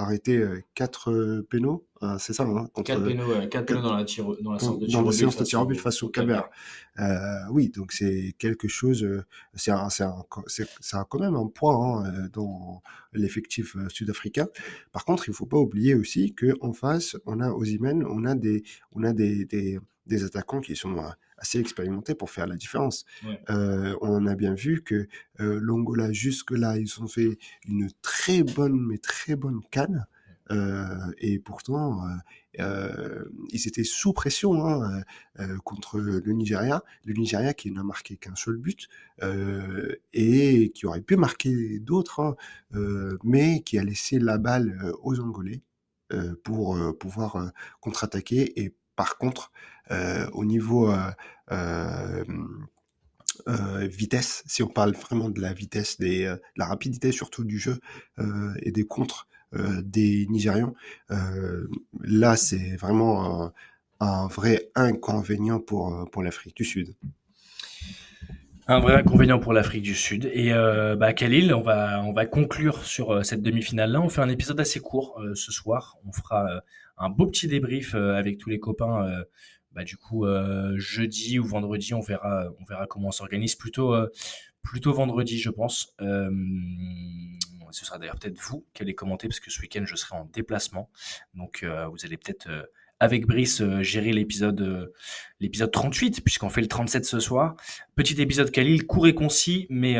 arrêté 0.00 0.42
quatre 0.74 1.44
pénaux, 1.48 1.86
c'est 2.18 2.32
ça, 2.32 2.44
hein, 2.44 2.66
contre, 2.72 2.82
quatre 2.84 3.04
pénaux, 3.04 3.26
quatre 3.50 3.66
pénaux 3.66 3.82
dans 3.82 3.96
la, 3.96 4.06
séance 4.06 4.36
de 4.78 4.86
tir, 4.86 5.00
dans 5.00 5.06
la 5.06 5.12
séance 5.12 5.36
de 5.36 5.44
tir 5.44 5.60
au 5.60 5.66
but 5.66 5.78
face 5.78 6.02
au 6.02 6.08
Camer. 6.08 6.40
Euh, 6.98 7.38
oui, 7.50 7.68
donc 7.68 7.92
c'est 7.92 8.34
quelque 8.38 8.68
chose, 8.68 9.06
c'est 9.54 9.72
quand 11.08 11.20
même 11.20 11.34
un 11.34 11.46
poids 11.46 11.74
hein, 11.74 12.28
dans 12.32 12.82
l'effectif 13.12 13.76
sud-africain. 13.88 14.48
Par 14.92 15.04
contre, 15.04 15.28
il 15.28 15.34
faut 15.34 15.46
pas 15.46 15.58
oublier 15.58 15.94
aussi 15.94 16.34
que 16.34 16.56
en 16.60 16.72
face, 16.72 17.16
on 17.26 17.40
a 17.40 17.50
on 17.50 18.24
a 18.24 18.34
des, 18.34 18.62
on 18.92 19.04
a 19.04 19.12
des, 19.12 19.44
des, 19.44 19.78
des 20.06 20.24
attaquants 20.24 20.60
qui 20.60 20.76
sont 20.76 20.94
assez 21.40 21.58
expérimentés 21.58 22.14
pour 22.14 22.30
faire 22.30 22.46
la 22.46 22.56
différence. 22.56 23.04
Euh, 23.48 23.96
on 24.02 24.26
a 24.26 24.34
bien 24.34 24.54
vu 24.54 24.82
que 24.82 25.08
euh, 25.40 25.58
l'Angola, 25.60 26.12
jusque-là, 26.12 26.78
ils 26.78 27.02
ont 27.02 27.08
fait 27.08 27.38
une 27.66 27.88
très 28.02 28.42
bonne, 28.42 28.78
mais 28.78 28.98
très 28.98 29.36
bonne 29.36 29.60
canne. 29.70 30.06
Euh, 30.50 30.96
et 31.18 31.38
pourtant, 31.38 32.02
ils 32.58 33.68
étaient 33.68 33.84
sous 33.84 34.12
pression 34.12 34.66
hein, 34.66 35.02
contre 35.64 35.98
le 35.98 36.20
Nigeria. 36.32 36.82
Le 37.04 37.14
Nigeria 37.14 37.54
qui 37.54 37.70
n'a 37.70 37.84
marqué 37.84 38.16
qu'un 38.16 38.34
seul 38.34 38.56
but 38.56 38.88
et 40.12 40.72
qui 40.74 40.86
aurait 40.86 41.00
pu 41.00 41.16
marquer 41.16 41.78
d'autres, 41.78 42.20
hein, 42.20 42.36
mais 43.22 43.60
qui 43.60 43.78
a 43.78 43.84
laissé 43.84 44.18
la 44.18 44.38
balle 44.38 44.92
aux 45.02 45.20
Angolais 45.20 45.62
pour 46.42 46.76
pouvoir 46.98 47.52
contre-attaquer 47.80 48.60
et 48.60 48.74
par 49.00 49.16
contre, 49.16 49.50
au 50.32 50.44
niveau 50.44 50.92
euh, 51.52 52.24
euh, 53.48 53.86
vitesse, 53.86 54.42
si 54.46 54.62
on 54.62 54.68
parle 54.68 54.92
vraiment 54.92 55.30
de 55.30 55.40
la 55.40 55.52
vitesse, 55.52 55.98
des, 55.98 56.32
la 56.56 56.66
rapidité 56.66 57.10
surtout 57.10 57.44
du 57.44 57.58
jeu 57.58 57.80
et 58.62 58.70
des 58.70 58.84
contres 58.84 59.26
des 59.52 60.26
Nigérians, 60.28 60.74
là 62.00 62.36
c'est 62.36 62.76
vraiment 62.76 63.52
un, 64.00 64.26
vrai 64.28 64.70
inconvénient 64.74 65.58
pour, 65.58 66.08
pour 66.12 66.22
l'Afrique 66.22 66.54
du 66.54 66.64
Sud. 66.64 66.94
Un 68.68 68.78
vrai 68.78 68.94
inconvénient 68.94 69.40
pour 69.40 69.52
l'Afrique 69.52 69.82
du 69.82 69.94
Sud. 69.94 70.30
Et 70.34 70.52
bah, 70.98 71.14
Khalil, 71.14 71.54
on 71.54 71.62
va, 71.62 72.02
on 72.04 72.12
va 72.12 72.26
conclure 72.26 72.84
sur 72.84 73.24
cette 73.24 73.42
demi-finale-là. 73.42 74.00
On 74.00 74.10
fait 74.10 74.20
un 74.20 74.28
épisode 74.28 74.60
assez 74.60 74.80
court 74.80 75.20
ce 75.34 75.50
soir. 75.50 75.96
On 76.06 76.12
fera 76.12 76.62
un 77.00 77.08
beau 77.08 77.26
petit 77.26 77.48
débrief 77.48 77.94
euh, 77.94 78.14
avec 78.14 78.38
tous 78.38 78.50
les 78.50 78.60
copains. 78.60 79.08
Euh, 79.70 79.74
bah, 79.74 79.84
du 79.84 79.96
coup, 79.96 80.26
euh, 80.26 80.74
jeudi 80.76 81.38
ou 81.38 81.44
vendredi, 81.44 81.94
on 81.94 82.00
verra, 82.00 82.46
on 82.58 82.64
verra 82.64 82.86
comment 82.86 83.08
on 83.08 83.12
s'organise. 83.12 83.54
Plutôt, 83.54 83.94
plutôt 84.62 84.92
vendredi, 84.92 85.38
je 85.38 85.50
pense. 85.50 85.94
ce 85.98 87.84
sera 87.84 87.98
d'ailleurs 87.98 88.18
peut-être 88.18 88.38
vous 88.38 88.66
qui 88.74 88.82
allez 88.82 88.94
commenter 88.94 89.28
parce 89.28 89.40
que 89.40 89.50
ce 89.50 89.60
week-end, 89.60 89.84
je 89.84 89.96
serai 89.96 90.16
en 90.16 90.26
déplacement. 90.26 90.90
Donc, 91.34 91.64
vous 91.64 92.04
allez 92.04 92.16
peut-être 92.16 92.48
avec 93.02 93.26
Brice 93.26 93.62
gérer 93.80 94.12
l'épisode 94.12 94.92
l'épisode 95.38 95.70
38 95.70 96.22
puisqu'on 96.22 96.50
fait 96.50 96.60
le 96.60 96.66
37 96.66 97.04
ce 97.06 97.20
soir. 97.20 97.56
Petit 97.94 98.20
épisode 98.20 98.50
Khalil, 98.50 98.86
court 98.86 99.06
et 99.06 99.14
concis, 99.14 99.66
mais 99.70 99.96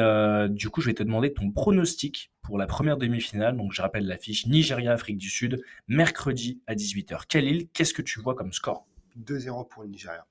du 0.50 0.68
coup 0.68 0.80
je 0.80 0.86
vais 0.86 0.94
te 0.94 1.02
demander 1.02 1.32
ton 1.32 1.50
pronostic 1.50 2.30
pour 2.42 2.58
la 2.58 2.66
première 2.66 2.96
demi-finale. 2.96 3.56
Donc 3.56 3.72
je 3.72 3.80
rappelle 3.80 4.06
l'affiche 4.06 4.46
Nigeria-Afrique 4.46 5.16
du 5.16 5.30
Sud, 5.30 5.62
mercredi 5.88 6.60
à 6.66 6.74
18h. 6.74 7.26
Khalil, 7.28 7.68
qu'est-ce 7.72 7.94
que 7.94 8.02
tu 8.02 8.20
vois 8.20 8.34
comme 8.34 8.52
score? 8.52 8.89
2-0 9.18 9.68
pour 9.68 9.82
le 9.82 9.88
Nigeria. 9.88 10.26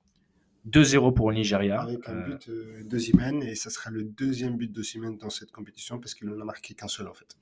2-0 0.68 1.14
pour 1.14 1.30
le 1.30 1.36
Nigeria. 1.36 1.80
Avec 1.80 2.08
un 2.08 2.20
but 2.28 2.48
euh, 2.48 2.82
de 2.84 2.98
Zimen, 2.98 3.42
et 3.42 3.54
ça 3.54 3.70
sera 3.70 3.90
le 3.90 4.04
deuxième 4.04 4.56
but 4.56 4.70
de 4.70 4.82
Zimen 4.82 5.16
dans 5.16 5.30
cette 5.30 5.52
compétition 5.52 5.98
parce 5.98 6.14
qu'il 6.14 6.28
n'en 6.28 6.40
a 6.40 6.44
marqué 6.44 6.74
qu'un 6.74 6.88
seul 6.88 7.08
en 7.08 7.14
fait. 7.14 7.36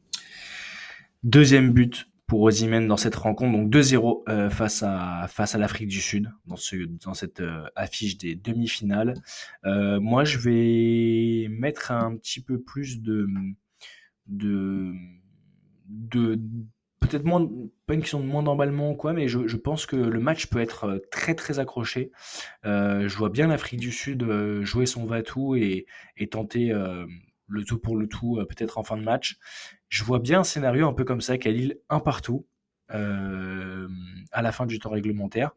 Deuxième 1.25 1.73
but 1.73 2.07
pour 2.29 2.43
Osimhen 2.43 2.87
dans 2.87 2.99
cette 2.99 3.15
rencontre, 3.15 3.57
donc 3.57 3.73
2-0 3.73 4.23
euh, 4.29 4.51
face 4.51 4.83
à 4.83 5.27
face 5.29 5.55
à 5.55 5.59
l'Afrique 5.59 5.89
du 5.89 6.01
Sud 6.01 6.31
dans 6.47 6.57
ce 6.57 6.77
dans 6.77 7.15
cette 7.15 7.41
euh, 7.41 7.65
affiche 7.75 8.19
des 8.19 8.35
demi-finales. 8.35 9.15
moi, 9.65 10.25
je 10.25 10.39
vais 10.39 11.49
mettre 11.49 11.91
un 11.91 12.17
petit 12.17 12.41
peu 12.41 12.61
plus 12.61 13.01
de 13.01 13.27
de, 14.29 14.93
de 15.89 16.39
peut-être 17.01 17.25
moins, 17.25 17.49
pas 17.87 17.95
une 17.95 18.01
question 18.01 18.21
de 18.21 18.27
moins 18.27 18.43
d'emballement 18.43 18.91
ou 18.91 18.95
quoi, 18.95 19.13
mais 19.13 19.29
je, 19.29 19.57
pense 19.57 19.87
que 19.87 19.97
le 19.97 20.21
match 20.21 20.47
peut 20.47 20.61
être 20.61 20.85
euh, 20.85 20.99
très 21.11 21.35
très 21.35 21.59
accroché. 21.59 22.11
Euh, 22.65 23.09
je 23.09 23.17
vois 23.17 23.31
bien 23.31 23.49
l'Afrique 23.49 23.81
du 23.81 23.93
Sud 23.93 24.23
euh, 24.23 24.65
jouer 24.65 24.87
son 24.87 25.05
va-tout 25.05 25.57
et, 25.57 25.87
et 26.17 26.29
tenter 26.29 26.73
le 27.49 27.65
tout 27.65 27.79
pour 27.79 27.97
le 27.97 28.07
tout, 28.07 28.39
peut-être 28.49 28.79
en 28.79 28.85
fin 28.85 28.97
de 28.97 29.03
match. 29.03 29.39
Je 29.89 30.05
vois 30.05 30.19
bien 30.19 30.41
un 30.41 30.45
scénario 30.45 30.87
un 30.87 30.93
peu 30.93 31.05
comme 31.05 31.21
ça, 31.21 31.39
qu'à 31.39 31.51
Lille, 31.51 31.79
un 31.89 32.01
partout, 32.01 32.47
à 32.89 34.43
la 34.43 34.53
fin 34.53 34.67
du 34.67 34.79
temps 34.79 34.91
réglementaire. 34.91 35.53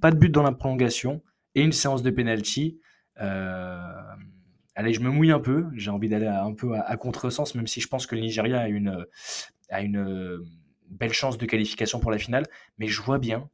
Pas 0.00 0.10
de 0.10 0.16
but 0.16 0.30
dans 0.30 0.42
la 0.42 0.52
prolongation 0.52 1.22
et 1.54 1.62
une 1.62 1.72
séance 1.72 2.02
de 2.02 2.10
penalty. 2.10 2.80
Allez, 3.16 4.92
je 4.92 5.00
me 5.00 5.10
mouille 5.10 5.32
un 5.32 5.40
peu. 5.40 5.66
J'ai 5.74 5.90
envie 5.90 6.08
d'aller 6.08 6.26
un 6.26 6.54
peu 6.54 6.74
à, 6.74 6.96
contresens, 6.96 7.54
même 7.54 7.66
si 7.66 7.80
je 7.80 7.88
pense 7.88 8.06
que 8.06 8.14
le 8.16 8.22
Nigeria 8.22 8.60
a 8.60 8.68
une, 8.68 9.06
a 9.70 9.80
une 9.80 10.44
belle 10.90 11.12
chance 11.12 11.38
de 11.38 11.46
qualification 11.46 12.00
pour 12.00 12.10
la 12.10 12.18
finale. 12.18 12.46
Mais 12.78 12.88
je 12.88 13.00
vois 13.02 13.18
bien 13.18 13.48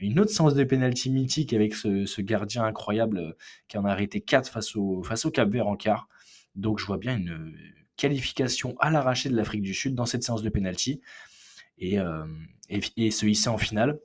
une 0.00 0.18
autre 0.18 0.32
séance 0.32 0.54
de 0.54 0.64
pénalty 0.64 1.10
mythique 1.10 1.52
avec 1.52 1.74
ce, 1.74 2.20
gardien 2.20 2.64
incroyable 2.64 3.18
euh, 3.18 3.32
qui 3.68 3.78
en 3.78 3.84
a 3.84 3.90
arrêté 3.90 4.20
4 4.20 4.50
face 4.50 4.74
au, 4.74 5.02
Cap 5.32 5.48
Vert 5.48 5.68
en 5.68 5.76
quart. 5.76 6.08
Donc 6.56 6.80
je 6.80 6.86
vois 6.86 6.98
bien 6.98 7.16
une 7.16 7.54
qualification 7.96 8.74
à 8.80 8.90
l'arraché 8.90 9.28
de 9.28 9.36
l'Afrique 9.36 9.62
du 9.62 9.72
Sud 9.72 9.94
dans 9.94 10.04
cette 10.04 10.24
séance 10.24 10.42
de 10.42 10.48
pénalty 10.48 11.00
et, 11.78 12.00
euh, 12.00 12.26
et, 12.68 13.10
se 13.10 13.26
hisser 13.26 13.48
en 13.48 13.58
finale. 13.58 14.00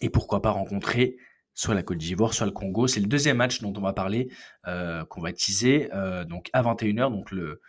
Et 0.00 0.08
pourquoi 0.08 0.40
pas 0.40 0.50
rencontrer 0.50 1.18
soit 1.54 1.74
la 1.74 1.82
Côte 1.82 1.98
d'Ivoire, 1.98 2.34
soit 2.34 2.46
le 2.46 2.52
Congo. 2.52 2.86
C'est 2.86 3.00
le 3.00 3.06
deuxième 3.06 3.36
match 3.36 3.60
dont 3.60 3.72
on 3.76 3.80
va 3.80 3.92
parler, 3.92 4.28
euh, 4.66 5.04
qu'on 5.04 5.20
va 5.20 5.32
teaser, 5.32 5.90
euh, 5.92 6.24
donc 6.24 6.48
à 6.52 6.62
21h. 6.62 7.10
Donc 7.10 7.30
le, 7.30 7.60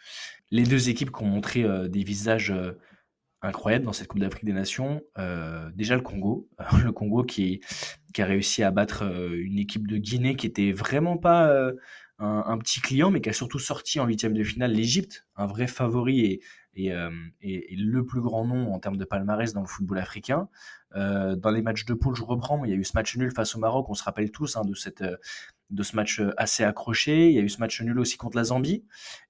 les 0.51 0.63
deux 0.63 0.89
équipes 0.89 1.12
qui 1.12 1.23
ont 1.23 1.27
montré 1.27 1.63
euh, 1.63 1.88
des 1.88 2.03
visages 2.03 2.53
incroyables 3.43 3.85
dans 3.85 3.93
cette 3.93 4.07
Coupe 4.07 4.19
d'Afrique 4.19 4.45
des 4.45 4.53
Nations. 4.53 5.01
déjà 5.75 5.95
le 5.95 6.01
Congo, 6.01 6.50
le 6.83 6.91
Congo 6.91 7.23
qui, 7.23 7.62
a 8.17 8.25
réussi 8.25 8.63
à 8.63 8.71
battre 8.71 9.03
une 9.35 9.59
équipe 9.59 9.88
de 9.88 9.97
Guinée 9.97 10.35
qui 10.35 10.47
était 10.47 10.71
vraiment 10.71 11.17
pas 11.17 11.51
un, 12.19 12.57
petit 12.57 12.79
client, 12.79 13.12
mais 13.12 13.21
qui 13.21 13.29
a 13.29 13.33
surtout 13.33 13.59
sorti 13.59 14.00
en 14.00 14.05
huitième 14.05 14.33
de 14.33 14.43
finale 14.43 14.71
l'Égypte, 14.71 15.25
un 15.35 15.45
vrai 15.45 15.67
favori 15.67 16.21
et, 16.21 16.41
et, 16.75 16.91
le 17.75 18.05
plus 18.05 18.21
grand 18.21 18.45
nom 18.45 18.73
en 18.73 18.79
termes 18.79 18.97
de 18.97 19.05
palmarès 19.05 19.53
dans 19.53 19.61
le 19.61 19.67
football 19.67 19.99
africain. 19.99 20.49
Euh, 20.95 21.35
dans 21.35 21.49
les 21.49 21.61
matchs 21.61 21.85
de 21.85 21.93
poule, 21.93 22.15
je 22.15 22.23
reprends. 22.23 22.63
Il 22.65 22.71
y 22.71 22.73
a 22.73 22.77
eu 22.77 22.83
ce 22.83 22.93
match 22.95 23.15
nul 23.17 23.31
face 23.31 23.55
au 23.55 23.59
Maroc. 23.59 23.89
On 23.89 23.93
se 23.93 24.03
rappelle 24.03 24.31
tous 24.31 24.55
hein, 24.55 24.61
de, 24.63 24.73
cette, 24.73 25.01
euh, 25.01 25.17
de 25.71 25.83
ce 25.83 25.95
match 25.95 26.19
euh, 26.19 26.31
assez 26.37 26.63
accroché. 26.63 27.29
Il 27.29 27.35
y 27.35 27.39
a 27.39 27.41
eu 27.41 27.49
ce 27.49 27.59
match 27.59 27.81
nul 27.81 27.99
aussi 27.99 28.17
contre 28.17 28.37
la 28.37 28.43
Zambie. 28.45 28.85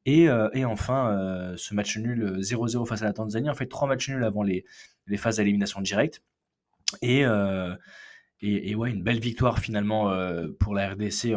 Et, 0.05 0.27
et 0.53 0.65
enfin, 0.65 1.53
ce 1.55 1.73
match 1.73 1.97
nul 1.97 2.39
0-0 2.39 2.85
face 2.85 3.01
à 3.01 3.05
la 3.05 3.13
Tanzanie. 3.13 3.49
En 3.49 3.55
fait, 3.55 3.67
trois 3.67 3.87
matchs 3.87 4.09
nuls 4.09 4.23
avant 4.23 4.43
les, 4.43 4.65
les 5.07 5.17
phases 5.17 5.37
d'élimination 5.37 5.79
directe. 5.81 6.21
Et, 7.01 7.25
et, 8.43 8.75
ouais, 8.75 8.91
une 8.91 9.03
belle 9.03 9.19
victoire 9.19 9.59
finalement 9.59 10.11
pour 10.59 10.73
la 10.73 10.89
RDC 10.89 11.33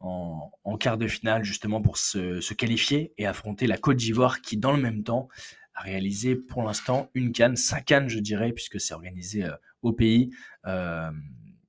en, 0.00 0.50
quart 0.78 0.96
de 0.96 1.06
finale, 1.06 1.44
justement 1.44 1.82
pour 1.82 1.96
se, 1.96 2.54
qualifier 2.54 3.12
et 3.18 3.26
affronter 3.26 3.66
la 3.66 3.76
Côte 3.76 3.96
d'Ivoire 3.96 4.40
qui, 4.40 4.56
dans 4.56 4.72
le 4.72 4.80
même 4.80 5.02
temps, 5.02 5.28
a 5.78 5.82
réalisé 5.82 6.36
pour 6.36 6.62
l'instant 6.62 7.10
une 7.14 7.32
canne, 7.32 7.56
cinq 7.56 7.86
cannes 7.86 8.08
je 8.08 8.18
dirais, 8.18 8.52
puisque 8.52 8.80
c'est 8.80 8.94
organisé 8.94 9.44
euh, 9.44 9.52
au 9.82 9.92
pays. 9.92 10.30
Euh, 10.66 11.10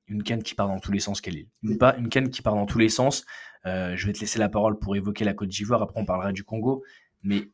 une 0.07 0.23
canne 0.23 0.41
qui 0.41 0.55
part 0.55 0.67
dans 0.67 0.79
tous 0.79 0.91
les 0.91 0.99
sens, 0.99 1.21
Une, 1.61 1.77
pas, 1.77 1.95
une 1.97 2.09
canne 2.09 2.29
qui 2.29 2.41
part 2.41 2.55
dans 2.55 2.65
tous 2.65 2.79
les 2.79 2.89
sens. 2.89 3.25
Euh, 3.67 3.95
je 3.95 4.07
vais 4.07 4.13
te 4.13 4.19
laisser 4.19 4.39
la 4.39 4.49
parole 4.49 4.79
pour 4.79 4.95
évoquer 4.95 5.23
la 5.23 5.35
Côte 5.35 5.49
d'Ivoire, 5.49 5.83
après 5.83 5.99
on 6.01 6.05
parlera 6.05 6.31
du 6.31 6.43
Congo, 6.43 6.83
mais 7.21 7.51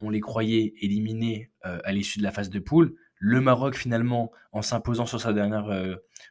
on 0.00 0.08
les 0.08 0.20
croyait 0.20 0.72
éliminés 0.80 1.50
à 1.62 1.92
l'issue 1.92 2.20
de 2.20 2.24
la 2.24 2.32
phase 2.32 2.48
de 2.48 2.58
poule. 2.58 2.94
Le 3.20 3.40
Maroc, 3.40 3.76
finalement, 3.76 4.32
en 4.50 4.62
s'imposant 4.62 5.06
sur, 5.06 5.20
sa 5.20 5.32
dernière, 5.32 5.70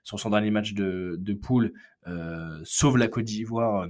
sur 0.03 0.19
son 0.19 0.31
dernier 0.31 0.51
match 0.51 0.73
de, 0.73 1.15
de 1.17 1.33
poule, 1.33 1.71
sauve 2.63 2.97
la 2.97 3.07
Côte 3.07 3.25
d'Ivoire 3.25 3.87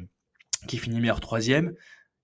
qui 0.67 0.77
finit 0.77 0.99
meilleur 0.99 1.21
troisième. 1.21 1.73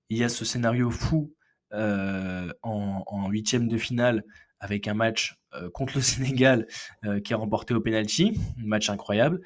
Il 0.10 0.17
y 0.17 0.24
a 0.24 0.29
ce 0.29 0.46
scénario 0.46 0.91
fou 0.91 1.34
euh, 1.74 2.51
en 2.62 3.29
huitième 3.29 3.67
de 3.67 3.77
finale 3.77 4.24
avec 4.60 4.88
un 4.88 4.94
match 4.94 5.38
euh, 5.53 5.70
contre 5.70 5.96
le 5.96 6.01
Sénégal 6.01 6.67
euh, 7.05 7.20
qui 7.20 7.34
a 7.34 7.38
remporté 7.38 7.74
au 7.74 7.82
penalty, 7.82 8.38
match 8.58 8.89
incroyable. 8.89 9.41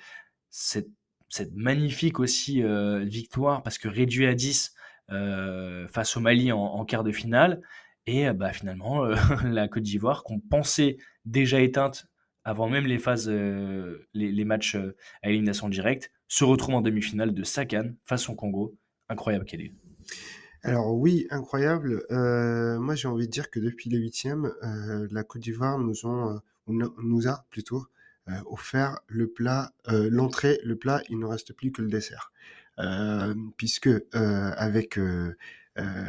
Cette, 0.50 0.88
magnifique 1.54 2.20
aussi 2.20 2.64
euh, 2.64 3.04
victoire 3.06 3.62
parce 3.62 3.78
que 3.78 3.88
réduit 3.88 4.26
à 4.26 4.34
10 4.34 4.74
face 5.92 6.18
au 6.18 6.20
Mali 6.20 6.52
en, 6.52 6.86
quart 6.86 7.04
de 7.04 7.12
finale. 7.12 7.62
Et 8.06 8.32
bah, 8.34 8.52
finalement, 8.54 9.06
la 9.44 9.68
Côte 9.68 9.84
d'Ivoire, 9.84 10.24
qu'on 10.24 10.40
pensait 10.40 10.98
déjà 11.26 11.62
éteinte 11.62 12.08
avant 12.44 12.70
même 12.70 12.86
les 12.86 12.98
phases, 12.98 13.30
les, 13.30 14.32
les, 14.32 14.46
matchs 14.46 14.76
à 15.22 15.30
élimination 15.30 15.70
directe, 15.70 16.12
se 16.28 16.44
retrouve 16.44 16.76
en 16.76 16.82
demi-finale 16.82 17.34
de 17.34 17.44
Sakan 17.44 17.92
face 18.06 18.30
au 18.30 18.34
Congo. 18.34 18.76
Incroyable 19.10 19.46
qu'elle 19.46 19.62
est. 19.62 19.74
Alors 20.64 20.94
oui, 20.98 21.26
incroyable. 21.30 22.04
Euh, 22.12 22.80
moi, 22.80 22.96
j'ai 22.96 23.08
envie 23.08 23.28
de 23.28 23.32
dire 23.32 23.50
que 23.50 23.60
depuis 23.60 23.90
les 23.90 23.98
huitièmes, 23.98 24.52
euh, 24.64 25.08
la 25.12 25.24
Côte 25.24 25.42
d'Ivoire 25.42 25.80
nous, 25.80 26.06
ont, 26.06 26.36
euh, 26.36 26.90
nous 27.02 27.28
a 27.28 27.46
plutôt 27.50 27.86
euh, 28.28 28.34
offert 28.46 29.00
le 29.08 29.28
plat, 29.28 29.72
euh, 29.88 30.10
l'entrée, 30.12 30.60
le 30.64 30.76
plat. 30.76 31.02
Il 31.10 31.20
ne 31.20 31.26
reste 31.26 31.54
plus 31.54 31.72
que 31.72 31.82
le 31.82 31.90
dessert, 31.90 32.32
Euh, 32.80 33.36
puisque 33.58 33.88
euh, 33.88 34.02
avec 34.14 34.98
euh, 34.98 35.04
euh, 35.04 35.36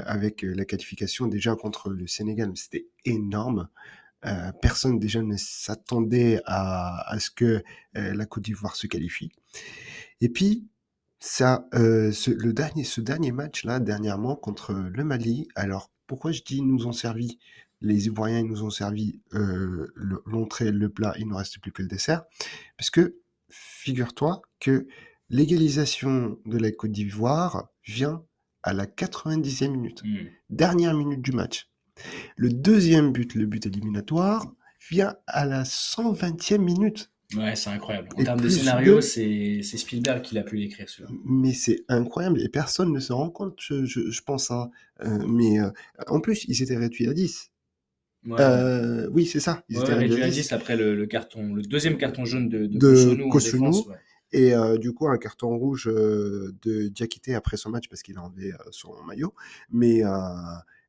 avec 0.06 0.42
la 0.42 0.64
qualification 0.64 1.26
déjà 1.26 1.54
contre 1.56 1.90
le 1.90 2.06
Sénégal, 2.06 2.50
c'était 2.56 2.86
énorme. 3.04 3.68
Euh, 4.26 4.52
personne 4.60 4.98
déjà 4.98 5.22
ne 5.22 5.36
s'attendait 5.36 6.42
à, 6.44 7.16
ce 7.18 7.30
que 7.30 7.62
euh, 7.96 8.14
la 8.14 8.26
Côte 8.26 8.44
d'Ivoire 8.44 8.76
se 8.76 8.86
qualifie. 8.86 9.32
Et 10.20 10.28
puis 10.28 10.68
ça, 11.20 11.66
euh, 11.74 12.12
ce, 12.12 12.30
le 12.30 12.52
dernier, 12.52 12.84
ce 12.84 13.00
dernier 13.00 13.32
match 13.32 13.64
là, 13.64 13.80
dernièrement 13.80 14.36
contre 14.36 14.74
le 14.74 15.04
Mali. 15.04 15.48
Alors 15.54 15.90
pourquoi 16.06 16.32
je 16.32 16.42
dis 16.42 16.60
nous 16.60 16.86
ont 16.86 16.92
servi? 16.92 17.38
Les 17.80 18.06
Ivoiriens 18.06 18.40
ils 18.40 18.46
nous 18.46 18.62
ont 18.62 18.70
servi 18.70 19.22
euh, 19.32 19.90
le- 19.94 20.22
l'entrée, 20.26 20.70
le 20.70 20.90
plat, 20.90 21.14
il 21.18 21.26
ne 21.26 21.34
reste 21.34 21.58
plus 21.60 21.72
que 21.72 21.80
le 21.80 21.88
dessert, 21.88 22.24
parce 22.76 22.90
que 22.90 23.16
figure-toi 23.48 24.42
que 24.60 24.86
l'égalisation 25.30 26.38
de 26.44 26.58
la 26.58 26.72
Côte 26.72 26.92
d'Ivoire 26.92 27.70
vient 27.86 28.22
à 28.62 28.72
la 28.72 28.86
90e 28.86 29.72
minute, 29.72 30.02
Hmm. 30.04 30.26
dernière 30.50 30.94
minute 30.94 31.22
du 31.22 31.32
match. 31.32 31.68
Le 32.36 32.48
deuxième 32.50 33.12
but, 33.12 33.34
le 33.34 33.46
but 33.46 33.66
éliminatoire, 33.66 34.52
vient 34.90 35.16
à 35.26 35.44
la 35.44 35.64
120e 35.64 36.62
minute. 36.62 37.10
Ouais, 37.36 37.54
c'est 37.54 37.70
incroyable. 37.70 38.08
En 38.16 38.24
termes 38.24 38.40
de 38.40 38.48
scénario, 38.48 38.96
de- 38.96 39.00
c'est 39.00 39.62
Spielberg 39.62 40.22
qui 40.22 40.34
l'a 40.34 40.42
pu 40.42 40.56
l'écrire. 40.56 40.86
Mais 41.24 41.52
c'est 41.52 41.84
incroyable 41.88 42.40
et 42.42 42.48
personne 42.48 42.92
ne 42.92 42.98
se 42.98 43.12
rend 43.12 43.30
compte, 43.30 43.56
je, 43.60 43.84
je- 43.84 44.10
je 44.10 44.22
pense. 44.22 44.50
hein. 44.50 44.70
Euh, 45.04 45.24
mais 45.28 45.60
euh, 45.60 45.70
en 46.08 46.20
plus, 46.20 46.44
ils 46.48 46.60
étaient 46.62 46.76
réduits 46.76 47.06
à 47.06 47.12
10. 47.14 47.52
Ouais, 48.26 48.40
Euh, 48.40 49.08
oui, 49.12 49.26
c'est 49.26 49.38
ça. 49.40 49.62
Ils 49.68 49.76
ouais, 49.78 49.82
étaient 49.84 49.94
réduit 49.94 50.08
réduits 50.10 50.22
à 50.24 50.26
à 50.26 50.30
10 50.30 50.36
10. 50.42 50.52
après 50.52 50.76
le, 50.76 50.94
le 50.96 51.06
carton, 51.06 51.54
le 51.54 51.62
deuxième 51.62 51.96
carton 51.98 52.24
jaune 52.24 52.48
de, 52.48 52.66
de, 52.66 52.66
De 52.66 52.78
Kossounou 52.78 53.26
en 53.26 53.28
Kossounou. 53.30 53.66
défense. 53.70 53.86
ouais. 53.86 53.94
Et 54.32 54.54
euh, 54.54 54.78
du 54.78 54.92
coup, 54.92 55.08
un 55.08 55.18
carton 55.18 55.56
rouge 55.56 55.88
euh, 55.88 56.54
de 56.62 56.88
Diakité 56.88 57.34
après 57.34 57.56
son 57.56 57.70
match 57.70 57.88
parce 57.88 58.02
qu'il 58.02 58.16
a 58.18 58.22
enlevé 58.22 58.52
euh, 58.52 58.56
son 58.70 59.02
maillot. 59.02 59.34
Mais, 59.70 60.02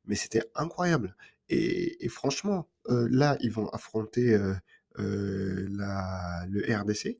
mais 0.04 0.14
c'était 0.14 0.44
incroyable. 0.54 1.16
Et, 1.48 2.08
franchement, 2.08 2.68
là, 2.88 3.36
ils 3.40 3.50
vont 3.50 3.68
affronter 3.68 4.38
la, 4.96 6.46
le 6.48 6.74
RDC. 6.74 7.18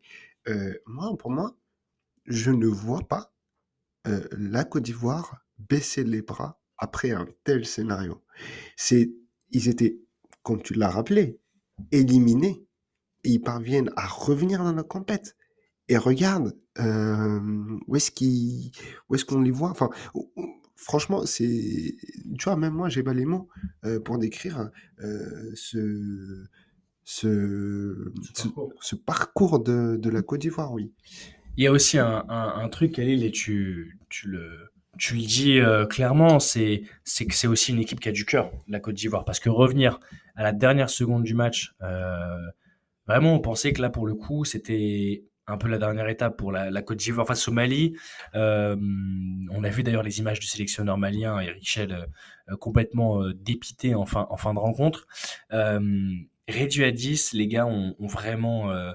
Moi, 0.86 1.16
pour 1.18 1.30
moi, 1.30 1.56
je 2.26 2.50
ne 2.50 2.66
vois 2.66 3.06
pas 3.08 3.34
la 4.04 4.64
Côte 4.64 4.84
d'Ivoire 4.84 5.44
baisser 5.58 6.02
les 6.04 6.22
bras 6.22 6.60
après 6.78 7.10
un 7.10 7.26
tel 7.44 7.66
scénario. 7.66 8.24
C'est, 8.76 9.12
ils 9.50 9.68
étaient, 9.68 10.00
comme 10.42 10.62
tu 10.62 10.74
l'as 10.74 10.88
rappelé, 10.90 11.38
éliminés 11.90 12.66
et 13.24 13.30
ils 13.30 13.40
parviennent 13.40 13.90
à 13.96 14.06
revenir 14.06 14.64
dans 14.64 14.72
la 14.72 14.82
compète. 14.82 15.36
Et 15.88 15.96
regarde, 15.96 16.56
euh, 16.78 17.40
où 17.86 17.96
est-ce 17.96 18.10
qu'ils, 18.10 18.70
où 19.08 19.14
est-ce 19.14 19.24
qu'on 19.24 19.40
les 19.40 19.50
voit? 19.50 19.70
Enfin, 19.70 19.90
franchement, 20.76 21.26
c'est, 21.26 21.96
tu 22.38 22.44
vois, 22.44 22.56
même 22.56 22.74
moi, 22.74 22.88
j'ai 22.88 23.02
pas 23.02 23.14
les 23.14 23.24
mots 23.26 23.48
euh, 23.84 24.00
pour 24.00 24.18
décrire 24.18 24.70
euh, 25.00 25.50
ce, 25.54 26.44
ce, 27.04 28.12
Ce 28.32 28.42
ce, 28.42 28.48
parcours. 28.48 28.72
ce 28.80 28.94
parcours 28.96 29.60
de, 29.60 29.96
de 29.96 30.10
la 30.10 30.22
Côte 30.22 30.40
d'Ivoire, 30.40 30.72
oui. 30.72 30.92
Il 31.56 31.64
y 31.64 31.66
a 31.66 31.72
aussi 31.72 31.98
un, 31.98 32.24
un, 32.28 32.54
un 32.64 32.68
truc, 32.68 32.92
Khalil, 32.92 33.24
et 33.24 33.30
tu, 33.30 33.98
tu, 34.08 34.28
le, 34.28 34.70
tu 34.98 35.14
le 35.14 35.20
dis 35.20 35.58
euh, 35.58 35.84
clairement, 35.84 36.38
c'est 36.40 36.84
c'est 37.04 37.26
que 37.26 37.34
c'est 37.34 37.48
aussi 37.48 37.72
une 37.72 37.80
équipe 37.80 38.00
qui 38.00 38.08
a 38.08 38.12
du 38.12 38.24
cœur, 38.24 38.50
la 38.68 38.80
Côte 38.80 38.94
d'Ivoire. 38.94 39.24
Parce 39.26 39.40
que 39.40 39.50
revenir 39.50 40.00
à 40.36 40.42
la 40.44 40.52
dernière 40.52 40.88
seconde 40.88 41.24
du 41.24 41.34
match, 41.34 41.74
euh, 41.82 42.38
vraiment, 43.06 43.34
on 43.34 43.40
pensait 43.40 43.72
que 43.74 43.82
là, 43.82 43.90
pour 43.90 44.06
le 44.06 44.14
coup, 44.14 44.46
c'était 44.46 45.24
un 45.46 45.56
peu 45.56 45.68
la 45.68 45.78
dernière 45.78 46.08
étape 46.08 46.36
pour 46.36 46.52
la, 46.52 46.82
Côte 46.82 46.98
d'Ivoire 46.98 47.26
face 47.26 47.48
au 47.48 47.52
Mali. 47.52 47.96
Euh, 48.34 48.76
on 49.50 49.64
a 49.64 49.68
vu 49.68 49.82
d'ailleurs 49.82 50.02
les 50.02 50.18
images 50.18 50.40
du 50.40 50.46
sélectionneur 50.46 50.98
malien, 50.98 51.38
Eric 51.40 51.66
Schell, 51.66 52.08
euh, 52.48 52.56
complètement 52.56 53.22
euh, 53.22 53.34
dépité 53.34 53.94
en 53.94 54.06
fin, 54.06 54.26
en 54.30 54.36
fin 54.36 54.54
de 54.54 54.58
rencontre. 54.58 55.06
Euh, 55.52 55.80
réduit 56.48 56.84
à 56.84 56.90
10, 56.90 57.32
les 57.32 57.48
gars 57.48 57.66
ont, 57.66 57.94
vraiment... 58.00 58.70
euh, 58.70 58.92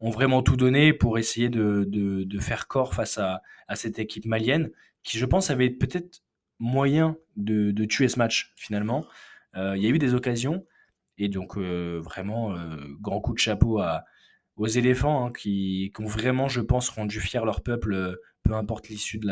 ont 0.00 0.10
vraiment 0.10 0.42
tout 0.42 0.56
donné 0.56 0.92
pour 0.92 1.18
essayer 1.18 1.50
de, 1.50 1.84
de, 1.86 2.24
de 2.24 2.38
faire 2.38 2.68
corps 2.68 2.94
face 2.94 3.18
à, 3.18 3.42
à 3.68 3.76
cette 3.76 3.98
équipe 3.98 4.24
malienne, 4.24 4.70
qui 5.02 5.18
je 5.18 5.26
pense 5.26 5.50
avait 5.50 5.70
peut-être 5.70 6.22
moyen 6.58 7.16
de, 7.36 7.70
de 7.70 7.84
tuer 7.84 8.08
ce 8.08 8.18
match 8.18 8.52
finalement. 8.56 9.06
Euh, 9.56 9.76
il 9.76 9.82
y 9.82 9.86
a 9.86 9.90
eu 9.90 9.98
des 9.98 10.14
occasions, 10.14 10.64
et 11.18 11.28
donc 11.28 11.56
euh, 11.56 12.00
vraiment 12.02 12.54
euh, 12.54 12.76
grand 13.00 13.20
coup 13.20 13.34
de 13.34 13.38
chapeau 13.38 13.78
à, 13.78 14.04
aux 14.60 14.66
éléphants 14.66 15.26
hein, 15.26 15.32
qui, 15.32 15.90
qui 15.94 16.02
ont 16.02 16.06
vraiment, 16.06 16.48
je 16.48 16.60
pense, 16.60 16.90
rendu 16.90 17.18
fier 17.18 17.46
leur 17.46 17.62
peuple, 17.62 17.94
euh, 17.94 18.16
peu 18.42 18.54
importe 18.54 18.88
l'issue 18.88 19.18
de, 19.18 19.28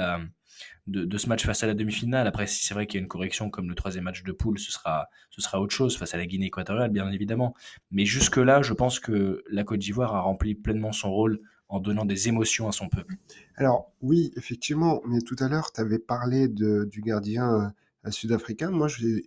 de, 0.86 1.18
ce 1.18 1.28
match 1.28 1.44
face 1.44 1.62
à 1.62 1.66
la 1.66 1.74
demi-finale. 1.74 2.26
Après, 2.26 2.46
si 2.46 2.64
c'est 2.64 2.72
vrai 2.72 2.86
qu'il 2.86 2.98
y 2.98 3.00
a 3.00 3.02
une 3.02 3.08
correction 3.08 3.50
comme 3.50 3.68
le 3.68 3.74
troisième 3.74 4.04
match 4.04 4.22
de 4.22 4.32
poule, 4.32 4.58
ce 4.58 4.72
sera, 4.72 5.08
ce 5.28 5.42
sera 5.42 5.60
autre 5.60 5.74
chose 5.74 5.98
face 5.98 6.14
à 6.14 6.16
la 6.16 6.24
Guinée 6.24 6.46
équatoriale, 6.46 6.90
bien 6.90 7.10
évidemment. 7.12 7.54
Mais 7.90 8.06
jusque-là, 8.06 8.62
je 8.62 8.72
pense 8.72 9.00
que 9.00 9.44
la 9.50 9.64
Côte 9.64 9.80
d'Ivoire 9.80 10.14
a 10.14 10.20
rempli 10.20 10.54
pleinement 10.54 10.92
son 10.92 11.12
rôle 11.12 11.40
en 11.68 11.78
donnant 11.78 12.06
des 12.06 12.28
émotions 12.28 12.66
à 12.66 12.72
son 12.72 12.88
peuple. 12.88 13.16
Alors, 13.56 13.92
oui, 14.00 14.32
effectivement, 14.36 15.02
mais 15.06 15.20
tout 15.20 15.36
à 15.40 15.48
l'heure, 15.48 15.72
tu 15.72 15.82
avais 15.82 15.98
parlé 15.98 16.48
du 16.48 17.02
gardien 17.02 17.52
euh, 17.52 17.68
sud-africain. 18.10 18.70
Moi, 18.70 18.88
j'ai 18.88 19.24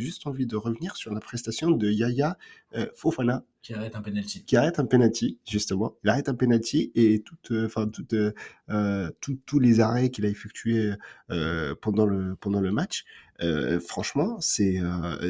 juste 0.00 0.26
envie 0.26 0.46
de 0.46 0.56
revenir 0.56 0.96
sur 0.96 1.12
la 1.12 1.20
prestation 1.20 1.70
de 1.70 1.90
Yaya 1.90 2.36
euh, 2.74 2.86
Fofana, 2.94 3.44
Qui 3.62 3.74
arrête 3.74 3.94
un 3.96 4.02
penalty. 4.02 4.44
qui 4.44 4.56
arrête 4.56 4.78
un 4.78 4.86
penalty, 4.86 5.38
justement. 5.48 5.94
Il 6.04 6.10
arrête 6.10 6.28
un 6.28 6.34
penalty 6.34 6.90
et 6.94 7.22
euh, 7.50 7.66
enfin, 7.66 7.90
euh, 8.12 8.32
euh, 8.70 9.10
tout- 9.20 9.38
tous 9.46 9.58
les 9.58 9.80
arrêts 9.80 10.10
qu'il 10.10 10.24
a 10.26 10.28
effectués 10.28 10.92
euh, 11.30 11.74
pendant, 11.80 12.06
le, 12.06 12.36
pendant 12.36 12.60
le 12.60 12.72
match, 12.72 13.04
franchement, 13.86 14.38
c'est 14.40 14.80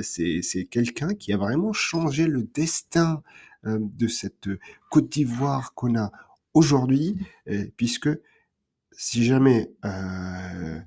c'est 0.02 0.64
quelqu'un 0.64 1.14
qui 1.14 1.32
a 1.32 1.36
vraiment 1.36 1.72
changé 1.72 2.26
le 2.26 2.42
destin 2.42 3.22
de 3.64 4.06
cette 4.08 4.48
Côte 4.90 5.10
d'Ivoire 5.10 5.74
qu'on 5.74 5.96
a 5.98 6.10
aujourd'hui, 6.54 7.16
puisque 7.76 8.08
si 8.92 9.24
jamais, 9.24 9.70
euh, 9.84 10.80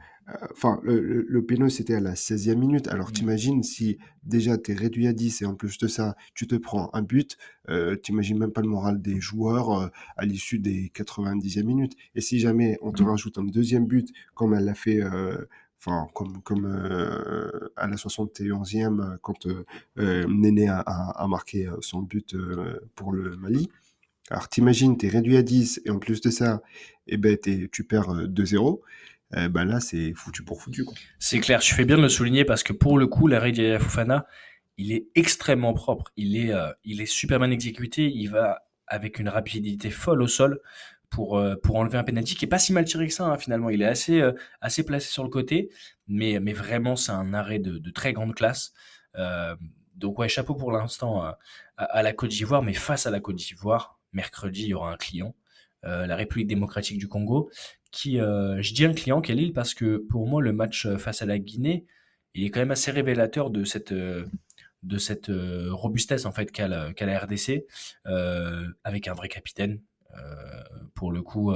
enfin, 0.51 0.79
le, 0.83 0.99
le, 1.01 1.25
le 1.27 1.45
péno 1.45 1.69
c'était 1.69 1.95
à 1.95 1.99
la 1.99 2.15
16e 2.15 2.59
minute. 2.59 2.87
Alors 2.87 3.11
Mm. 3.11 3.13
t'imagines 3.13 3.63
si 3.63 3.97
déjà 4.23 4.57
t'es 4.57 4.73
réduit 4.73 5.07
à 5.07 5.13
10 5.13 5.41
et 5.41 5.45
en 5.45 5.55
plus 5.55 5.77
de 5.77 5.87
ça, 5.87 6.15
tu 6.33 6.47
te 6.47 6.55
prends 6.55 6.89
un 6.93 7.01
but, 7.01 7.37
euh, 7.69 7.95
t'imagines 7.95 8.37
même 8.37 8.51
pas 8.51 8.61
le 8.61 8.67
moral 8.69 9.01
des 9.01 9.19
joueurs 9.19 9.71
euh, 9.71 9.87
à 10.17 10.25
l'issue 10.25 10.59
des 10.59 10.89
90e 10.93 11.65
minutes. 11.65 11.93
Et 12.15 12.21
si 12.21 12.39
jamais 12.39 12.77
on 12.81 12.91
te 12.91 13.03
Mm. 13.03 13.07
rajoute 13.07 13.37
un 13.37 13.43
deuxième 13.43 13.85
but, 13.87 14.09
comme 14.33 14.53
elle 14.53 14.65
l'a 14.65 14.75
fait, 14.75 15.01
euh, 15.03 15.45
enfin, 15.79 16.07
comme, 16.13 16.41
comme 16.43 16.65
euh, 16.65 17.69
à 17.75 17.87
la 17.87 17.97
71e, 17.97 19.17
quand 19.21 19.45
euh, 19.47 19.65
euh, 19.97 20.25
Néné 20.27 20.67
a, 20.69 20.79
a, 20.79 21.23
a 21.23 21.27
marqué 21.27 21.67
euh, 21.67 21.77
son 21.81 22.01
but 22.01 22.33
euh, 22.35 22.79
pour 22.95 23.11
le 23.11 23.35
Mali. 23.37 23.69
Alors 24.29 24.47
t'imagines, 24.47 24.97
t'es 24.97 25.09
réduit 25.09 25.35
à 25.35 25.43
10 25.43 25.81
et 25.85 25.89
en 25.89 25.99
plus 25.99 26.21
de 26.21 26.29
ça, 26.29 26.61
eh 27.07 27.17
ben, 27.17 27.37
tu 27.71 27.83
perds 27.83 28.11
euh, 28.11 28.27
2-0. 28.27 28.81
Eh 29.35 29.47
ben 29.47 29.65
là, 29.65 29.79
c'est 29.79 30.13
foutu 30.13 30.43
pour 30.43 30.61
foutu. 30.61 30.83
C'est 31.19 31.39
clair, 31.39 31.59
tu 31.61 31.73
fais 31.73 31.85
bien 31.85 31.97
de 31.97 32.01
le 32.01 32.09
souligner 32.09 32.45
parce 32.45 32.63
que 32.63 32.73
pour 32.73 32.97
le 32.97 33.07
coup, 33.07 33.27
l'arrêt 33.27 33.51
d'Yaya 33.51 33.79
Fofana, 33.79 34.27
il 34.77 34.91
est 34.91 35.07
extrêmement 35.15 35.73
propre. 35.73 36.11
Il 36.17 36.35
est, 36.37 36.53
euh, 36.53 36.71
il 36.83 37.01
est 37.01 37.05
super 37.05 37.39
bien 37.39 37.51
exécuté. 37.51 38.09
Il 38.11 38.27
va 38.27 38.63
avec 38.87 39.19
une 39.19 39.29
rapidité 39.29 39.89
folle 39.89 40.21
au 40.21 40.27
sol 40.27 40.59
pour, 41.09 41.37
euh, 41.37 41.55
pour 41.55 41.75
enlever 41.77 41.97
un 41.97 42.03
penalty 42.03 42.35
qui 42.35 42.45
est 42.45 42.47
pas 42.47 42.59
si 42.59 42.73
mal 42.73 42.85
tiré 42.85 43.07
que 43.07 43.13
ça 43.13 43.25
hein, 43.25 43.37
finalement. 43.37 43.69
Il 43.69 43.81
est 43.81 43.85
assez, 43.85 44.19
euh, 44.21 44.33
assez 44.59 44.83
placé 44.85 45.07
sur 45.09 45.23
le 45.23 45.29
côté, 45.29 45.69
mais, 46.07 46.39
mais 46.39 46.53
vraiment 46.53 46.95
c'est 46.95 47.11
un 47.11 47.33
arrêt 47.33 47.59
de, 47.59 47.77
de 47.77 47.89
très 47.91 48.13
grande 48.13 48.33
classe. 48.35 48.73
Euh, 49.17 49.55
donc 49.95 50.19
ouais, 50.19 50.29
chapeau 50.29 50.55
pour 50.55 50.71
l'instant 50.71 51.21
à, 51.21 51.37
à- 51.77 52.01
la 52.03 52.13
Côte 52.13 52.29
d'Ivoire, 52.31 52.63
mais 52.63 52.73
face 52.73 53.05
à 53.07 53.11
la 53.11 53.19
Côte 53.19 53.35
d'Ivoire, 53.35 53.99
mercredi 54.13 54.63
il 54.63 54.67
y 54.69 54.73
aura 54.73 54.91
un 54.91 54.97
client, 54.97 55.27
euh, 55.29 55.33
la 55.83 56.15
République 56.15 56.47
démocratique 56.47 56.97
du 56.97 57.07
Congo, 57.07 57.49
qui, 57.91 58.19
euh, 58.19 58.61
je 58.61 58.73
dis 58.73 58.85
un 58.85 58.93
client 58.93 59.21
Khalil 59.21 59.53
parce 59.53 59.73
que 59.73 59.97
pour 59.97 60.27
moi 60.27 60.41
le 60.41 60.53
match 60.53 60.85
euh, 60.85 60.97
face 60.97 61.21
à 61.21 61.25
la 61.25 61.37
Guinée, 61.37 61.85
il 62.33 62.45
est 62.45 62.49
quand 62.49 62.61
même 62.61 62.71
assez 62.71 62.91
révélateur 62.91 63.49
de 63.49 63.65
cette, 63.65 63.91
euh, 63.91 64.25
de 64.83 64.97
cette 64.97 65.29
robustesse 65.29 66.25
en 66.25 66.31
fait 66.31 66.51
qu'a 66.51 66.67
la, 66.67 66.91
la, 66.97 67.19
RDC, 67.19 67.65
avec 68.83 69.07
un 69.07 69.13
vrai 69.13 69.27
capitaine. 69.27 69.79
pour 70.95 71.11
le 71.11 71.21
coup, 71.21 71.53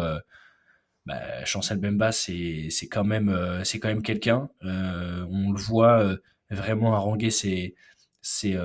bah, 1.08 1.46
Chancel 1.46 1.80
Bemba, 1.80 2.12
c'est 2.12 2.70
quand 2.92 3.04
même, 3.04 3.62
c'est 3.64 3.80
quand 3.80 3.88
même 3.88 4.04
quelqu'un. 4.04 4.50
on 4.62 5.52
le 5.52 5.60
voit 5.60 6.18
vraiment 6.52 6.94
haranguer 6.94 7.32
ses, 7.32 7.74
ses, 8.22 8.60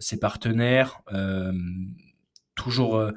ses 0.00 0.18
partenaires, 0.18 1.02
toujours 2.56 3.12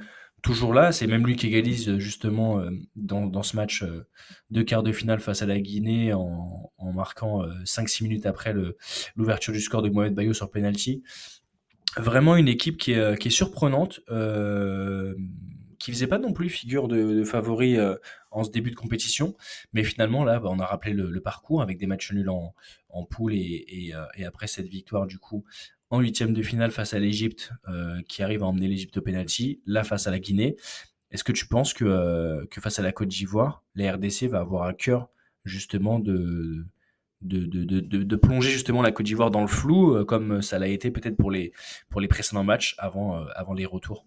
toujours 0.46 0.74
là. 0.74 0.92
C'est 0.92 1.08
même 1.08 1.26
lui 1.26 1.36
qui 1.36 1.48
égalise 1.48 1.90
euh, 1.90 2.00
justement 2.00 2.60
euh, 2.60 2.70
dans, 2.96 3.44
ce 3.44 3.56
match 3.56 3.82
euh, 3.82 4.06
de 4.52 4.62
quart 4.62 4.84
de 4.84 4.92
finale 4.92 5.20
face 5.20 5.42
à 5.42 5.48
la 5.48 5.60
Guinée 5.60 6.14
en, 6.14 6.72
marquant 6.94 7.44
5-6 7.64 8.04
minutes 8.04 8.26
après 8.26 8.54
l'ouverture 9.16 9.52
du 9.52 9.60
score 9.60 9.82
de 9.82 9.90
Mohamed 9.90 10.14
Bayo 10.14 10.34
sur 10.34 10.50
penalty. 10.50 11.04
Vraiment 11.98 12.36
une 12.36 12.48
équipe 12.48 12.78
qui 12.78 12.92
est, 12.92 13.30
surprenante, 13.30 14.00
euh, 14.10 15.16
qui 15.80 15.92
faisait 15.92 16.08
pas 16.08 16.20
non 16.20 16.32
plus 16.32 16.48
figure 16.50 16.88
de, 16.88 17.24
favori 17.24 17.78
en 18.32 18.44
ce 18.44 18.52
début 18.52 18.70
de 18.70 18.76
compétition, 18.76 19.36
mais 19.74 19.84
finalement 19.84 20.24
là, 20.24 20.40
bah, 20.40 20.50
on 20.52 20.60
a 20.60 20.66
rappelé 20.66 20.94
le, 20.94 21.20
parcours 21.22 21.62
avec 21.62 21.78
des 21.80 21.88
matchs 21.88 22.14
nuls 22.14 22.30
en, 22.30 22.54
poule 23.10 23.34
et, 23.34 23.94
après 24.26 24.48
cette 24.48 24.68
victoire 24.68 25.08
du 25.08 25.18
coup 25.18 25.44
en 25.96 26.02
huitième 26.02 26.34
de 26.34 26.42
finale 26.42 26.72
face 26.72 26.94
à 26.94 27.00
l'Égypte, 27.00 27.52
euh, 27.70 28.02
qui 28.08 28.22
arrive 28.22 28.44
à 28.44 28.48
emmener 28.48 28.68
l'Égypte 28.68 28.98
au 28.98 29.02
penalty, 29.02 29.62
là 29.66 29.84
face 29.84 30.08
à 30.08 30.12
la 30.12 30.20
Guinée. 30.20 30.58
Est-ce 31.12 31.24
que 31.24 31.32
tu 31.32 31.48
penses 31.48 31.74
que, 31.74 31.86
euh, 31.86 32.46
que 32.52 32.60
face 32.60 32.80
à 32.80 32.82
la 32.82 32.92
Côte 32.92 33.08
d'Ivoire, 33.08 33.64
la 33.76 33.94
RDC 33.94 34.28
va 34.28 34.40
avoir 34.40 34.64
à 34.64 34.74
cœur 34.74 35.10
justement 35.46 36.00
de, 36.00 36.66
de, 37.22 37.46
de, 37.46 37.80
de, 37.80 38.16
plonger 38.16 38.50
justement 38.50 38.82
la 38.82 38.92
Côte 38.92 39.06
d'Ivoire 39.06 39.32
dans 39.32 39.42
le 39.42 39.48
flou, 39.48 39.96
euh, 39.96 40.04
comme 40.04 40.42
ça 40.42 40.60
l'a 40.60 40.68
été 40.68 40.92
peut-être 40.92 41.16
pour 41.16 41.32
les, 41.32 41.54
pour 41.90 42.02
les 42.02 42.08
précédents 42.08 42.44
matchs 42.44 42.76
avant, 42.78 43.24
avant 43.36 43.54
les 43.54 43.66
retours? 43.66 44.06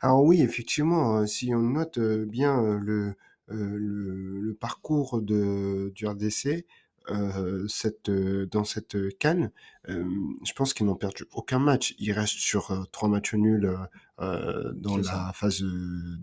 Alors 0.00 0.24
oui, 0.24 0.40
effectivement, 0.40 1.26
si 1.26 1.54
on 1.54 1.60
note 1.60 1.98
bien 1.98 2.78
le, 2.78 3.14
le, 3.48 4.40
le, 4.40 4.54
parcours 4.54 5.20
de, 5.20 5.92
du 5.94 6.06
RDC, 6.06 6.64
euh, 7.10 7.66
cette, 7.68 8.08
euh, 8.08 8.46
dans 8.46 8.64
cette 8.64 8.96
canne, 9.18 9.50
euh, 9.88 10.04
je 10.44 10.52
pense 10.54 10.72
qu'ils 10.72 10.86
n'ont 10.86 10.94
perdu 10.94 11.24
aucun 11.32 11.58
match. 11.58 11.94
Ils 11.98 12.12
restent 12.12 12.38
sur 12.38 12.86
trois 12.92 13.08
matchs 13.08 13.34
nuls 13.34 13.76
dans 14.18 14.96
la 14.96 15.32
phase 15.34 15.62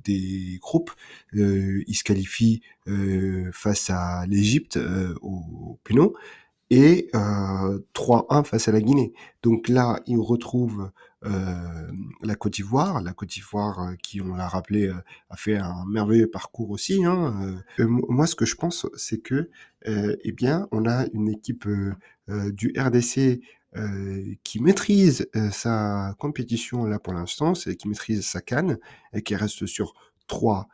des 0.04 0.58
groupes. 0.62 0.92
ils 1.34 1.96
se 1.96 2.04
qualifient 2.04 2.62
face 3.52 3.90
à 3.90 4.26
l'Égypte 4.28 4.80
au, 5.22 5.80
au 5.80 5.80
et 6.72 7.10
3-1 7.94 8.44
face 8.44 8.68
à 8.68 8.72
la 8.72 8.82
Guinée. 8.82 9.14
Donc 9.44 9.68
là, 9.68 10.00
ils 10.08 10.18
retrouvent 10.18 10.90
euh, 11.24 11.92
la 12.24 12.36
Côte 12.36 12.54
d'Ivoire, 12.54 13.00
la 13.02 13.14
Côte 13.14 13.30
d'Ivoire 13.30 13.80
euh, 13.80 13.96
qui, 14.02 14.22
on 14.22 14.36
l'a 14.36 14.48
rappelé, 14.48 14.88
euh, 14.88 14.96
a 15.30 15.38
fait 15.38 15.56
un 15.56 15.86
merveilleux 15.88 16.30
parcours 16.30 16.72
aussi. 16.72 17.06
Hein. 17.06 17.62
moi, 17.78 18.26
ce 18.26 18.36
que 18.36 18.46
je 18.46 18.56
pense, 18.56 18.88
c'est 18.96 19.20
que, 19.20 19.50
eh 19.86 20.32
bien, 20.32 20.68
on 20.72 20.86
a 20.88 21.06
une 21.14 21.30
équipe 21.30 21.68
du 22.28 22.74
RDC 22.78 23.42
qui 24.44 24.62
maîtrise 24.62 25.30
sa 25.52 26.16
compétition 26.20 26.86
là 26.86 27.00
pour 27.00 27.14
l'instant, 27.14 27.56
c'est 27.56 27.76
qui 27.76 27.88
maîtrise 27.88 28.26
sa 28.26 28.42
canne 28.42 28.78
et 29.14 29.22
qui 29.22 29.36
reste 29.36 29.66
sur 29.66 29.94
trois 30.28 30.68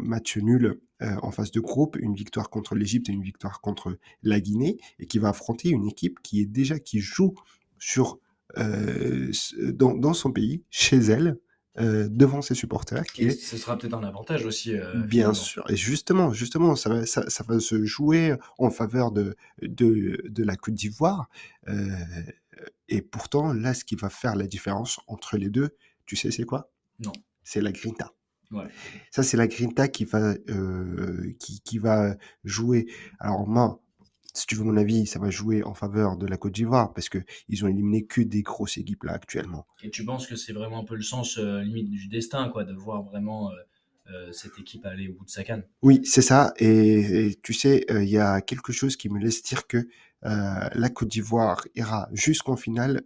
matchs 0.00 0.38
nuls 0.38 0.80
en 1.22 1.30
phase 1.30 1.50
de 1.50 1.60
groupe, 1.60 1.96
une 2.00 2.14
victoire 2.14 2.50
contre 2.50 2.74
l'Égypte 2.74 3.08
et 3.08 3.12
une 3.12 3.22
victoire 3.22 3.60
contre 3.60 3.98
la 4.22 4.40
Guinée, 4.40 4.78
et 4.98 5.06
qui 5.06 5.18
va 5.18 5.30
affronter 5.30 5.70
une 5.70 5.86
équipe 5.86 6.20
qui 6.22 6.40
est 6.40 6.46
déjà 6.46 6.78
qui 6.78 7.00
joue 7.00 7.34
sur 7.78 8.18
euh, 8.58 9.30
dans, 9.72 9.94
dans, 9.94 10.14
son 10.14 10.32
pays, 10.32 10.62
chez 10.70 10.96
elle, 10.96 11.38
euh, 11.80 12.06
devant 12.08 12.40
ses 12.40 12.54
supporters. 12.54 13.02
Qui 13.02 13.24
est... 13.24 13.30
Ce 13.30 13.56
sera 13.56 13.76
peut-être 13.76 13.94
un 13.94 14.04
avantage 14.04 14.46
aussi. 14.46 14.76
Euh, 14.76 14.94
bien 15.02 15.34
sûr. 15.34 15.64
Et 15.68 15.76
justement, 15.76 16.32
justement, 16.32 16.76
ça 16.76 16.88
va, 16.88 17.04
ça, 17.04 17.28
ça, 17.28 17.42
va 17.42 17.58
se 17.58 17.84
jouer 17.84 18.36
en 18.58 18.70
faveur 18.70 19.10
de, 19.10 19.34
de, 19.60 20.22
de 20.28 20.44
la 20.44 20.54
Côte 20.54 20.74
d'Ivoire. 20.74 21.28
Euh, 21.68 21.90
et 22.88 23.02
pourtant, 23.02 23.52
là, 23.52 23.74
ce 23.74 23.84
qui 23.84 23.96
va 23.96 24.08
faire 24.08 24.36
la 24.36 24.46
différence 24.46 25.00
entre 25.08 25.36
les 25.36 25.50
deux, 25.50 25.70
tu 26.06 26.14
sais, 26.14 26.30
c'est 26.30 26.44
quoi? 26.44 26.70
Non. 27.00 27.12
C'est 27.42 27.60
la 27.60 27.72
grinta. 27.72 28.12
Ouais. 28.50 28.66
Ça, 29.10 29.22
c'est 29.22 29.36
la 29.36 29.46
grinta 29.46 29.88
qui 29.88 30.04
va, 30.04 30.34
euh, 30.48 31.34
qui, 31.38 31.60
qui 31.60 31.78
va 31.78 32.16
jouer. 32.44 32.86
Alors, 33.18 33.48
moi, 33.48 33.80
si 34.34 34.46
tu 34.46 34.56
veux 34.56 34.64
mon 34.64 34.76
avis, 34.76 35.06
ça 35.06 35.20
va 35.20 35.30
jouer 35.30 35.62
en 35.62 35.74
faveur 35.74 36.16
de 36.16 36.26
la 36.26 36.36
Côte 36.36 36.52
d'Ivoire 36.52 36.92
parce 36.92 37.08
que 37.08 37.18
ils 37.48 37.64
ont 37.64 37.68
éliminé 37.68 38.04
que 38.04 38.20
des 38.20 38.42
grosses 38.42 38.76
équipes 38.76 39.04
là 39.04 39.12
actuellement. 39.12 39.66
Et 39.82 39.90
tu 39.90 40.04
penses 40.04 40.26
que 40.26 40.34
c'est 40.34 40.52
vraiment 40.52 40.80
un 40.80 40.84
peu 40.84 40.96
le 40.96 41.02
sens 41.02 41.38
euh, 41.38 41.62
limite 41.62 41.88
du 41.88 42.08
destin, 42.08 42.48
quoi, 42.48 42.64
de 42.64 42.74
voir 42.74 43.04
vraiment 43.04 43.50
euh, 43.50 43.54
euh, 44.10 44.32
cette 44.32 44.58
équipe 44.58 44.84
aller 44.86 45.08
au 45.08 45.14
bout 45.14 45.24
de 45.24 45.30
sa 45.30 45.44
canne? 45.44 45.64
Oui, 45.82 46.00
c'est 46.04 46.20
ça. 46.20 46.52
Et, 46.58 47.38
tu 47.42 47.54
sais, 47.54 47.86
il 47.88 48.08
y 48.08 48.18
a 48.18 48.40
quelque 48.40 48.72
chose 48.72 48.96
qui 48.96 49.08
me 49.08 49.20
laisse 49.20 49.42
dire 49.42 49.66
que 49.66 49.88
la 50.22 50.88
Côte 50.88 51.08
d'Ivoire 51.08 51.66
ira 51.74 52.08
jusqu'en 52.12 52.56
finale 52.56 53.02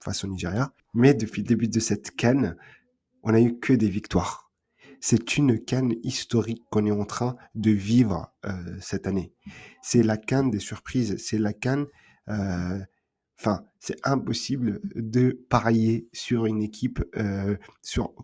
face 0.00 0.24
au 0.24 0.28
Nigeria. 0.28 0.72
Mais 0.92 1.14
depuis 1.14 1.42
le 1.42 1.46
début 1.46 1.68
de 1.68 1.80
cette 1.80 2.14
canne, 2.14 2.56
on 3.24 3.34
a 3.34 3.40
eu 3.40 3.58
que 3.58 3.72
des 3.72 3.88
victoires 3.88 4.44
c'est 5.04 5.36
une 5.36 5.62
canne 5.62 5.92
historique 6.02 6.62
qu'on 6.70 6.86
est 6.86 6.90
en 6.90 7.04
train 7.04 7.36
de 7.54 7.70
vivre 7.70 8.32
euh, 8.46 8.52
cette 8.80 9.06
année. 9.06 9.34
C'est 9.82 10.02
la 10.02 10.16
canne 10.16 10.50
des 10.50 10.60
surprises, 10.60 11.18
c'est 11.18 11.36
la 11.36 11.52
canne... 11.52 11.84
Euh, 12.30 12.78
enfin, 13.38 13.66
c'est 13.80 13.98
impossible 14.02 14.80
de 14.94 15.44
parier 15.50 16.08
sur 16.14 16.46
une 16.46 16.62
équipe. 16.62 17.04
Euh, 17.18 17.58
sur 17.82 18.14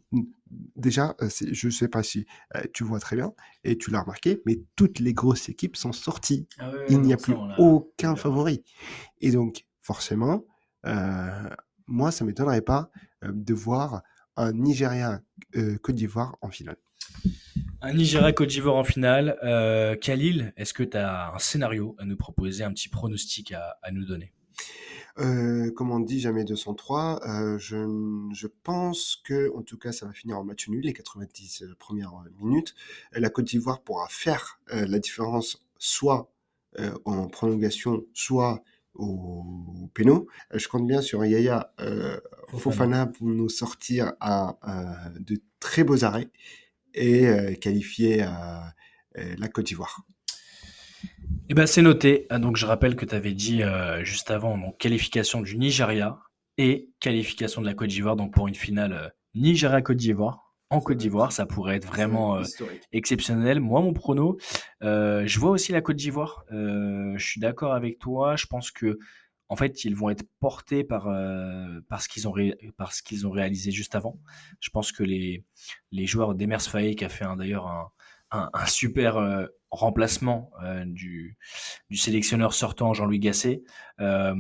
déjà, 0.74 1.14
je 1.20 1.66
ne 1.66 1.70
sais 1.70 1.88
pas 1.88 2.02
si 2.02 2.24
tu 2.72 2.82
vois 2.82 2.98
très 2.98 3.14
bien 3.14 3.34
et 3.62 3.76
tu 3.76 3.90
l'as 3.90 4.00
remarqué, 4.00 4.40
mais 4.46 4.62
toutes 4.74 5.00
les 5.00 5.12
grosses 5.12 5.50
équipes 5.50 5.76
sont 5.76 5.92
sorties. 5.92 6.48
Ah 6.58 6.72
Il 6.88 7.02
n'y 7.02 7.12
a 7.12 7.18
plus 7.18 7.36
aucun 7.58 8.16
favori. 8.16 8.64
Et 9.20 9.32
donc, 9.32 9.66
forcément, 9.82 10.46
moi, 11.86 12.10
ça 12.10 12.24
m'étonnerait 12.24 12.62
pas 12.62 12.90
de 13.22 13.52
voir 13.52 14.00
un 14.36 14.52
Nigeria 14.52 15.20
euh, 15.56 15.78
Côte 15.78 15.96
d'Ivoire 15.96 16.36
en 16.40 16.50
finale. 16.50 16.76
Un 17.82 17.94
Nigeria 17.94 18.32
Côte 18.32 18.48
d'Ivoire 18.48 18.76
en 18.76 18.84
finale. 18.84 19.38
Euh, 19.42 19.96
Khalil, 19.96 20.52
est-ce 20.56 20.74
que 20.74 20.82
tu 20.82 20.96
as 20.96 21.32
un 21.34 21.38
scénario 21.38 21.96
à 21.98 22.04
nous 22.04 22.16
proposer, 22.16 22.64
un 22.64 22.72
petit 22.72 22.88
pronostic 22.88 23.52
à, 23.52 23.78
à 23.82 23.90
nous 23.90 24.04
donner? 24.04 24.32
Euh, 25.18 25.70
comme 25.72 25.90
on 25.90 26.00
dit, 26.00 26.20
jamais 26.20 26.44
203. 26.44 27.20
Euh, 27.26 27.58
je, 27.58 28.28
je 28.32 28.46
pense 28.62 29.20
que, 29.24 29.54
en 29.56 29.62
tout 29.62 29.78
cas, 29.78 29.92
ça 29.92 30.06
va 30.06 30.12
finir 30.12 30.38
en 30.38 30.44
match 30.44 30.68
nul, 30.68 30.84
les 30.84 30.92
90 30.92 31.64
premières 31.78 32.12
minutes. 32.38 32.74
La 33.12 33.30
Côte 33.30 33.46
d'Ivoire 33.46 33.82
pourra 33.82 34.06
faire 34.08 34.60
euh, 34.72 34.86
la 34.86 34.98
différence 34.98 35.62
soit 35.78 36.32
euh, 36.78 36.92
en 37.04 37.28
prolongation, 37.28 38.04
soit 38.14 38.62
au, 38.94 39.90
péno. 39.94 40.26
Euh, 40.52 40.58
Je 40.58 40.68
compte 40.68 40.86
bien 40.86 41.02
sur 41.02 41.24
Yaya 41.24 41.72
euh, 41.80 42.18
Fofana 42.56 43.06
pour 43.06 43.26
nous 43.28 43.48
sortir 43.48 44.12
à, 44.20 44.56
de 45.18 45.40
très 45.58 45.84
beaux 45.84 46.04
arrêts 46.04 46.30
et 46.94 47.28
euh, 47.28 47.54
qualifier 47.54 48.24
la 49.14 49.48
Côte 49.48 49.66
d'Ivoire. 49.66 50.04
Eh 51.48 51.54
ben, 51.54 51.66
c'est 51.66 51.82
noté. 51.82 52.26
Ah, 52.30 52.38
Donc, 52.38 52.56
je 52.56 52.66
rappelle 52.66 52.96
que 52.96 53.04
tu 53.04 53.14
avais 53.14 53.32
dit 53.32 53.62
euh, 53.62 54.04
juste 54.04 54.30
avant 54.30 54.56
donc, 54.56 54.78
qualification 54.78 55.40
du 55.40 55.56
Nigeria 55.56 56.18
et 56.58 56.90
qualification 57.00 57.60
de 57.60 57.66
la 57.66 57.74
Côte 57.74 57.88
d'Ivoire 57.88 58.16
donc 58.16 58.32
pour 58.32 58.46
une 58.48 58.54
finale 58.54 59.12
Nigeria-Côte 59.34 59.96
d'Ivoire. 59.96 60.49
En 60.72 60.80
Côte 60.80 60.98
d'Ivoire, 60.98 61.32
ça 61.32 61.46
pourrait 61.46 61.76
être 61.76 61.86
vraiment 61.86 62.36
euh, 62.36 62.44
exceptionnel. 62.92 63.58
Moi, 63.58 63.80
mon 63.80 63.92
prono, 63.92 64.36
euh, 64.82 65.24
je 65.26 65.40
vois 65.40 65.50
aussi 65.50 65.72
la 65.72 65.80
Côte 65.80 65.96
d'Ivoire. 65.96 66.44
Euh, 66.52 67.12
je 67.16 67.26
suis 67.26 67.40
d'accord 67.40 67.74
avec 67.74 67.98
toi. 67.98 68.36
Je 68.36 68.46
pense 68.46 68.70
que, 68.70 68.96
en 69.48 69.56
fait, 69.56 69.84
ils 69.84 69.96
vont 69.96 70.10
être 70.10 70.22
portés 70.38 70.84
par, 70.84 71.08
euh, 71.08 71.80
par 71.88 72.00
ce 72.02 72.08
qu'ils 72.08 72.28
ont, 72.28 72.30
ré- 72.30 72.56
qu'ils 73.04 73.26
ont 73.26 73.32
réalisé 73.32 73.72
juste 73.72 73.96
avant. 73.96 74.20
Je 74.60 74.70
pense 74.70 74.92
que 74.92 75.02
les, 75.02 75.44
les 75.90 76.06
joueurs 76.06 76.36
d'Emers 76.36 76.62
Faye, 76.62 76.94
qui 76.94 77.04
a 77.04 77.08
fait 77.08 77.24
d'ailleurs 77.36 77.66
un, 77.66 77.90
un, 78.30 78.48
un 78.52 78.66
super 78.66 79.16
euh, 79.16 79.46
remplacement 79.72 80.52
euh, 80.62 80.84
du, 80.84 81.36
du 81.90 81.96
sélectionneur 81.96 82.54
sortant 82.54 82.94
Jean-Louis 82.94 83.18
Gasset, 83.18 83.64
euh, 83.98 84.34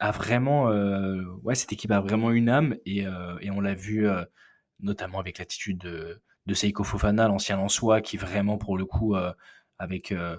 a 0.00 0.10
vraiment, 0.12 0.70
euh, 0.70 1.22
ouais, 1.42 1.54
cette 1.54 1.74
équipe 1.74 1.90
a 1.90 2.00
vraiment 2.00 2.30
une 2.30 2.48
âme 2.48 2.74
et, 2.86 3.06
euh, 3.06 3.36
et 3.42 3.50
on 3.50 3.60
l'a 3.60 3.74
vu 3.74 4.08
euh, 4.08 4.24
notamment 4.80 5.20
avec 5.20 5.38
l'attitude 5.38 5.78
de, 5.78 6.20
Seiko 6.54 6.84
Fofana, 6.84 7.28
l'ancien 7.28 7.56
Lensois, 7.56 8.00
qui 8.00 8.16
vraiment 8.16 8.58
pour 8.58 8.76
le 8.76 8.84
coup 8.84 9.14
euh, 9.14 9.32
avec 9.78 10.12
euh, 10.12 10.36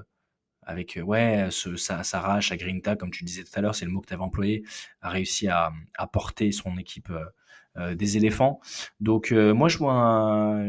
avec 0.61 0.97
euh, 0.97 1.01
ouais 1.01 1.47
ce, 1.51 1.75
sa, 1.75 2.03
sa 2.03 2.21
rage, 2.21 2.49
sa 2.49 2.57
grinta, 2.57 2.95
comme 2.95 3.11
tu 3.11 3.23
disais 3.23 3.43
tout 3.43 3.51
à 3.55 3.61
l'heure, 3.61 3.75
c'est 3.75 3.85
le 3.85 3.91
mot 3.91 4.01
que 4.01 4.07
tu 4.07 4.13
avais 4.13 4.23
employé, 4.23 4.63
a 5.01 5.09
réussi 5.09 5.47
à, 5.47 5.71
porter 6.11 6.51
son 6.51 6.77
équipe 6.77 7.11
des 7.77 8.17
éléphants. 8.17 8.61
Donc 8.99 9.31
moi 9.31 9.67
je 9.67 9.77
vois 9.77 10.61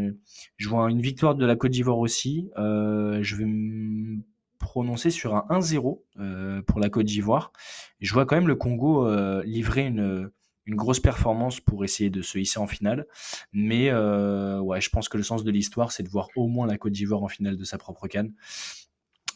je 0.56 0.68
vois 0.68 0.90
une 0.90 1.00
victoire 1.00 1.34
de 1.34 1.46
la 1.46 1.56
Côte 1.56 1.70
d'Ivoire 1.70 1.98
aussi. 1.98 2.50
Je 2.56 3.36
vais 3.36 3.44
me 3.44 4.22
prononcé 4.58 5.10
sur 5.10 5.36
un 5.36 5.46
1-0 5.50 6.02
euh, 6.18 6.62
pour 6.62 6.80
la 6.80 6.90
Côte 6.90 7.06
d'Ivoire. 7.06 7.52
Je 8.00 8.12
vois 8.12 8.26
quand 8.26 8.36
même 8.36 8.48
le 8.48 8.56
Congo 8.56 9.08
livrer 9.44 9.86
une, 9.86 10.30
une 10.66 10.74
grosse 10.74 11.00
performance 11.00 11.60
pour 11.60 11.84
essayer 11.84 12.10
de 12.10 12.22
se 12.22 12.38
hisser 12.38 12.58
en 12.58 12.66
finale. 12.66 13.06
Mais 13.52 13.88
euh, 13.90 14.58
ouais, 14.58 14.80
je 14.80 14.90
pense 14.90 15.08
que 15.08 15.16
le 15.16 15.22
sens 15.22 15.44
de 15.44 15.50
l'histoire, 15.50 15.92
c'est 15.92 16.02
de 16.02 16.08
voir 16.08 16.28
au 16.36 16.48
moins 16.48 16.66
la 16.66 16.76
Côte 16.76 16.92
d'Ivoire 16.92 17.22
en 17.22 17.28
finale 17.28 17.56
de 17.56 17.64
sa 17.64 17.78
propre 17.78 18.08
canne. 18.08 18.32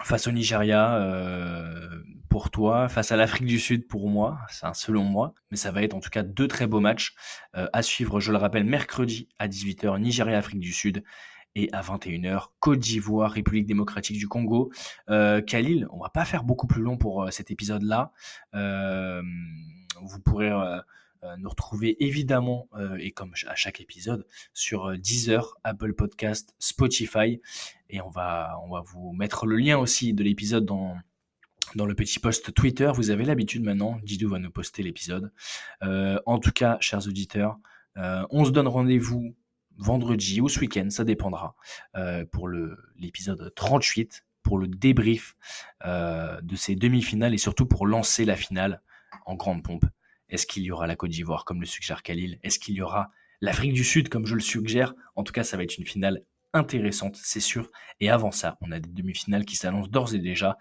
Face 0.02 0.26
au 0.26 0.32
Nigeria, 0.32 0.96
euh, 0.96 2.02
pour 2.30 2.50
toi, 2.50 2.88
face 2.88 3.12
à 3.12 3.16
l'Afrique 3.16 3.46
du 3.46 3.58
Sud 3.58 3.86
pour 3.86 4.08
moi, 4.08 4.38
c'est 4.48 4.64
un 4.64 4.72
selon 4.72 5.04
moi, 5.04 5.34
mais 5.50 5.58
ça 5.58 5.70
va 5.72 5.82
être 5.82 5.94
en 5.94 6.00
tout 6.00 6.08
cas 6.08 6.22
deux 6.22 6.48
très 6.48 6.66
beaux 6.66 6.80
matchs 6.80 7.14
euh, 7.54 7.68
à 7.74 7.82
suivre, 7.82 8.18
je 8.18 8.32
le 8.32 8.38
rappelle, 8.38 8.64
mercredi 8.64 9.28
à 9.38 9.46
18h, 9.46 10.00
Nigeria-Afrique 10.00 10.60
du 10.60 10.72
Sud, 10.72 11.04
et 11.54 11.68
à 11.72 11.82
21h, 11.82 12.46
Côte 12.60 12.78
d'Ivoire, 12.78 13.32
République 13.32 13.66
démocratique 13.66 14.16
du 14.16 14.28
Congo. 14.28 14.70
Khalil, 15.08 15.88
on 15.90 15.98
va 15.98 16.08
pas 16.08 16.24
faire 16.24 16.44
beaucoup 16.44 16.68
plus 16.68 16.80
long 16.80 16.96
pour 16.96 17.26
cet 17.32 17.50
épisode-là. 17.50 18.12
Vous 18.52 20.20
pourrez 20.24 20.52
nous 21.38 21.48
retrouver 21.48 22.02
évidemment, 22.04 22.68
euh, 22.74 22.96
et 22.98 23.10
comme 23.10 23.34
à 23.46 23.54
chaque 23.54 23.80
épisode, 23.80 24.26
sur 24.52 24.86
euh, 24.86 24.96
Deezer, 24.96 25.56
Apple 25.64 25.94
Podcast, 25.94 26.54
Spotify. 26.58 27.40
Et 27.88 28.00
on 28.00 28.10
va, 28.10 28.58
on 28.64 28.70
va 28.70 28.80
vous 28.80 29.12
mettre 29.12 29.46
le 29.46 29.56
lien 29.56 29.78
aussi 29.78 30.12
de 30.14 30.22
l'épisode 30.22 30.64
dans, 30.64 30.96
dans 31.74 31.86
le 31.86 31.94
petit 31.94 32.18
post 32.18 32.54
Twitter. 32.54 32.90
Vous 32.94 33.10
avez 33.10 33.24
l'habitude 33.24 33.62
maintenant, 33.62 33.98
Didou 34.02 34.28
va 34.28 34.38
nous 34.38 34.50
poster 34.50 34.82
l'épisode. 34.82 35.32
Euh, 35.82 36.18
en 36.26 36.38
tout 36.38 36.52
cas, 36.52 36.78
chers 36.80 37.06
auditeurs, 37.06 37.58
euh, 37.96 38.24
on 38.30 38.44
se 38.44 38.50
donne 38.50 38.68
rendez-vous 38.68 39.34
vendredi 39.78 40.40
ou 40.40 40.48
ce 40.48 40.60
week-end, 40.60 40.88
ça 40.90 41.04
dépendra, 41.04 41.54
euh, 41.96 42.24
pour 42.30 42.48
l'épisode 42.48 43.52
38, 43.54 44.24
pour 44.42 44.58
le 44.58 44.68
débrief 44.68 45.36
euh, 45.86 46.40
de 46.42 46.56
ces 46.56 46.76
demi-finales 46.76 47.34
et 47.34 47.38
surtout 47.38 47.66
pour 47.66 47.86
lancer 47.86 48.24
la 48.24 48.36
finale 48.36 48.82
en 49.26 49.34
grande 49.34 49.62
pompe. 49.62 49.84
Est-ce 50.30 50.46
qu'il 50.46 50.62
y 50.62 50.70
aura 50.70 50.86
la 50.86 50.96
Côte 50.96 51.10
d'Ivoire 51.10 51.44
comme 51.44 51.60
le 51.60 51.66
suggère 51.66 52.02
Khalil? 52.02 52.38
Est-ce 52.42 52.58
qu'il 52.58 52.74
y 52.74 52.82
aura 52.82 53.10
l'Afrique 53.40 53.72
du 53.72 53.84
Sud 53.84 54.08
comme 54.08 54.26
je 54.26 54.34
le 54.34 54.40
suggère? 54.40 54.94
En 55.16 55.22
tout 55.24 55.32
cas, 55.32 55.44
ça 55.44 55.56
va 55.56 55.62
être 55.64 55.76
une 55.78 55.86
finale 55.86 56.24
intéressante, 56.52 57.16
c'est 57.22 57.40
sûr. 57.40 57.70
Et 58.00 58.10
avant 58.10 58.30
ça, 58.32 58.56
on 58.60 58.72
a 58.72 58.80
des 58.80 58.88
demi-finales 58.90 59.44
qui 59.44 59.56
s'annoncent 59.56 59.88
d'ores 59.90 60.14
et 60.14 60.18
déjà. 60.18 60.56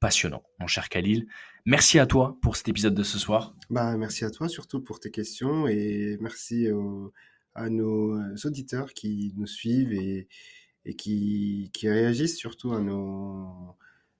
Passionnant, 0.00 0.44
mon 0.60 0.68
cher 0.68 0.88
Khalil. 0.88 1.26
Merci 1.66 1.98
à 1.98 2.06
toi 2.06 2.38
pour 2.40 2.56
cet 2.56 2.68
épisode 2.68 2.94
de 2.94 3.02
ce 3.02 3.18
soir. 3.18 3.56
Bah, 3.68 3.96
merci 3.96 4.24
à 4.24 4.30
toi 4.30 4.48
surtout 4.48 4.80
pour 4.80 5.00
tes 5.00 5.10
questions 5.10 5.66
et 5.66 6.16
merci 6.20 6.70
aux- 6.70 7.12
à 7.56 7.68
nos 7.68 8.14
euh, 8.14 8.34
auditeurs 8.44 8.94
qui 8.94 9.32
nous 9.36 9.48
suivent 9.48 9.92
et, 9.92 10.28
et 10.84 10.94
qui, 10.94 11.70
qui 11.74 11.88
réagissent 11.88 12.38
surtout 12.38 12.72
à 12.74 12.80
nos, 12.80 13.76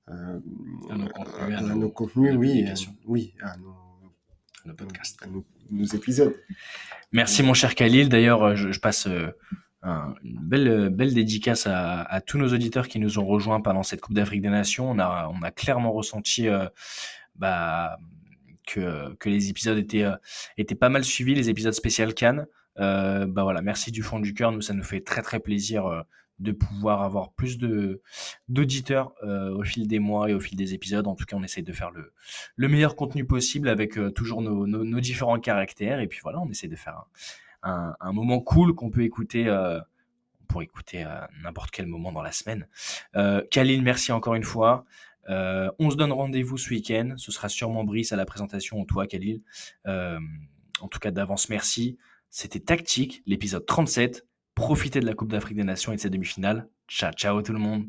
euh, 0.08 0.40
À 0.90 0.96
nos 0.96 1.08
contenus, 1.08 1.36
à 1.38 1.58
à 1.58 1.60
nos- 1.62 1.74
nos 1.76 1.90
contenus, 1.90 2.32
nos 2.34 2.40
oui, 2.40 2.64
à- 2.66 2.74
oui, 3.06 3.34
à 3.40 3.56
nos, 3.58 3.74
Nos, 4.64 5.44
nos 5.70 5.84
épisodes. 5.84 6.34
Merci 7.12 7.42
mon 7.42 7.54
cher 7.54 7.74
Khalil. 7.74 8.08
D'ailleurs, 8.08 8.42
euh, 8.42 8.54
je, 8.54 8.70
je 8.72 8.80
passe 8.80 9.06
euh, 9.06 9.28
un- 9.82 10.14
une 10.22 10.38
belle, 10.40 10.68
euh, 10.68 10.90
belle 10.90 11.14
dédicace 11.14 11.66
à, 11.66 12.02
à 12.02 12.20
tous 12.20 12.38
nos 12.38 12.52
auditeurs 12.52 12.88
qui 12.88 12.98
nous 12.98 13.18
ont 13.18 13.24
rejoints 13.26 13.60
pendant 13.60 13.82
cette 13.82 14.00
Coupe 14.00 14.14
d'Afrique 14.14 14.42
des 14.42 14.50
Nations. 14.50 14.90
On 14.90 14.98
a, 14.98 15.30
on 15.32 15.42
a 15.42 15.50
clairement 15.50 15.92
ressenti 15.92 16.48
euh, 16.48 16.66
bah, 17.36 17.98
que, 18.66 19.14
que 19.14 19.28
les 19.28 19.48
épisodes 19.48 19.78
étaient, 19.78 20.04
euh, 20.04 20.16
étaient 20.58 20.74
pas 20.74 20.88
mal 20.90 21.04
suivis, 21.04 21.34
les 21.34 21.48
épisodes 21.48 21.72
spécial 21.72 22.14
Cannes. 22.14 22.46
Bah 22.76 23.42
voilà, 23.42 23.60
merci 23.60 23.90
du 23.90 24.02
fond 24.04 24.20
du 24.20 24.34
cœur. 24.34 24.52
Nous, 24.52 24.60
ça 24.60 24.72
nous 24.72 24.84
fait 24.84 25.00
très 25.00 25.20
très 25.20 25.40
plaisir 25.40 26.04
de 26.38 26.52
pouvoir 26.52 27.02
avoir 27.02 27.32
plus 27.32 27.58
de 27.58 28.00
d'auditeurs 28.48 29.12
euh, 29.22 29.56
au 29.56 29.64
fil 29.64 29.88
des 29.88 29.98
mois 29.98 30.30
et 30.30 30.34
au 30.34 30.40
fil 30.40 30.56
des 30.56 30.74
épisodes. 30.74 31.06
En 31.06 31.14
tout 31.14 31.24
cas, 31.24 31.36
on 31.36 31.42
essaie 31.42 31.62
de 31.62 31.72
faire 31.72 31.90
le, 31.90 32.12
le 32.56 32.68
meilleur 32.68 32.96
contenu 32.96 33.24
possible 33.24 33.68
avec 33.68 33.98
euh, 33.98 34.10
toujours 34.10 34.42
nos, 34.42 34.66
nos, 34.66 35.00
différents 35.00 35.40
caractères. 35.40 36.00
Et 36.00 36.06
puis 36.06 36.20
voilà, 36.22 36.40
on 36.40 36.48
essaie 36.48 36.68
de 36.68 36.76
faire 36.76 37.04
un, 37.62 37.94
un, 38.00 38.12
moment 38.12 38.40
cool 38.40 38.74
qu'on 38.74 38.90
peut 38.90 39.02
écouter 39.02 39.48
euh, 39.48 39.80
pour 40.46 40.62
écouter 40.62 41.02
à 41.02 41.28
n'importe 41.42 41.70
quel 41.70 41.86
moment 41.86 42.12
dans 42.12 42.22
la 42.22 42.32
semaine. 42.32 42.66
Khalil, 43.50 43.82
merci 43.82 44.12
encore 44.12 44.34
une 44.34 44.44
fois. 44.44 44.86
On 45.28 45.90
se 45.90 45.96
donne 45.96 46.10
rendez-vous 46.10 46.56
ce 46.56 46.70
week-end. 46.70 47.14
Ce 47.18 47.30
sera 47.30 47.50
sûrement 47.50 47.84
Brice 47.84 48.12
à 48.12 48.16
la 48.16 48.24
présentation 48.24 48.80
ou 48.80 48.86
toi, 48.86 49.06
Khalil. 49.06 49.42
En 49.84 50.88
tout 50.88 51.00
cas, 51.00 51.10
d'avance, 51.10 51.50
merci. 51.50 51.98
C'était 52.30 52.60
Tactique, 52.60 53.22
l'épisode 53.26 53.66
37. 53.66 54.24
Profitez 54.58 54.98
de 54.98 55.06
la 55.06 55.14
Coupe 55.14 55.30
d'Afrique 55.30 55.56
des 55.56 55.62
Nations 55.62 55.92
et 55.92 55.96
de 55.96 56.00
ses 56.00 56.10
demi-finales. 56.10 56.68
Ciao, 56.88 57.12
ciao 57.12 57.40
tout 57.42 57.52
le 57.52 57.60
monde. 57.60 57.86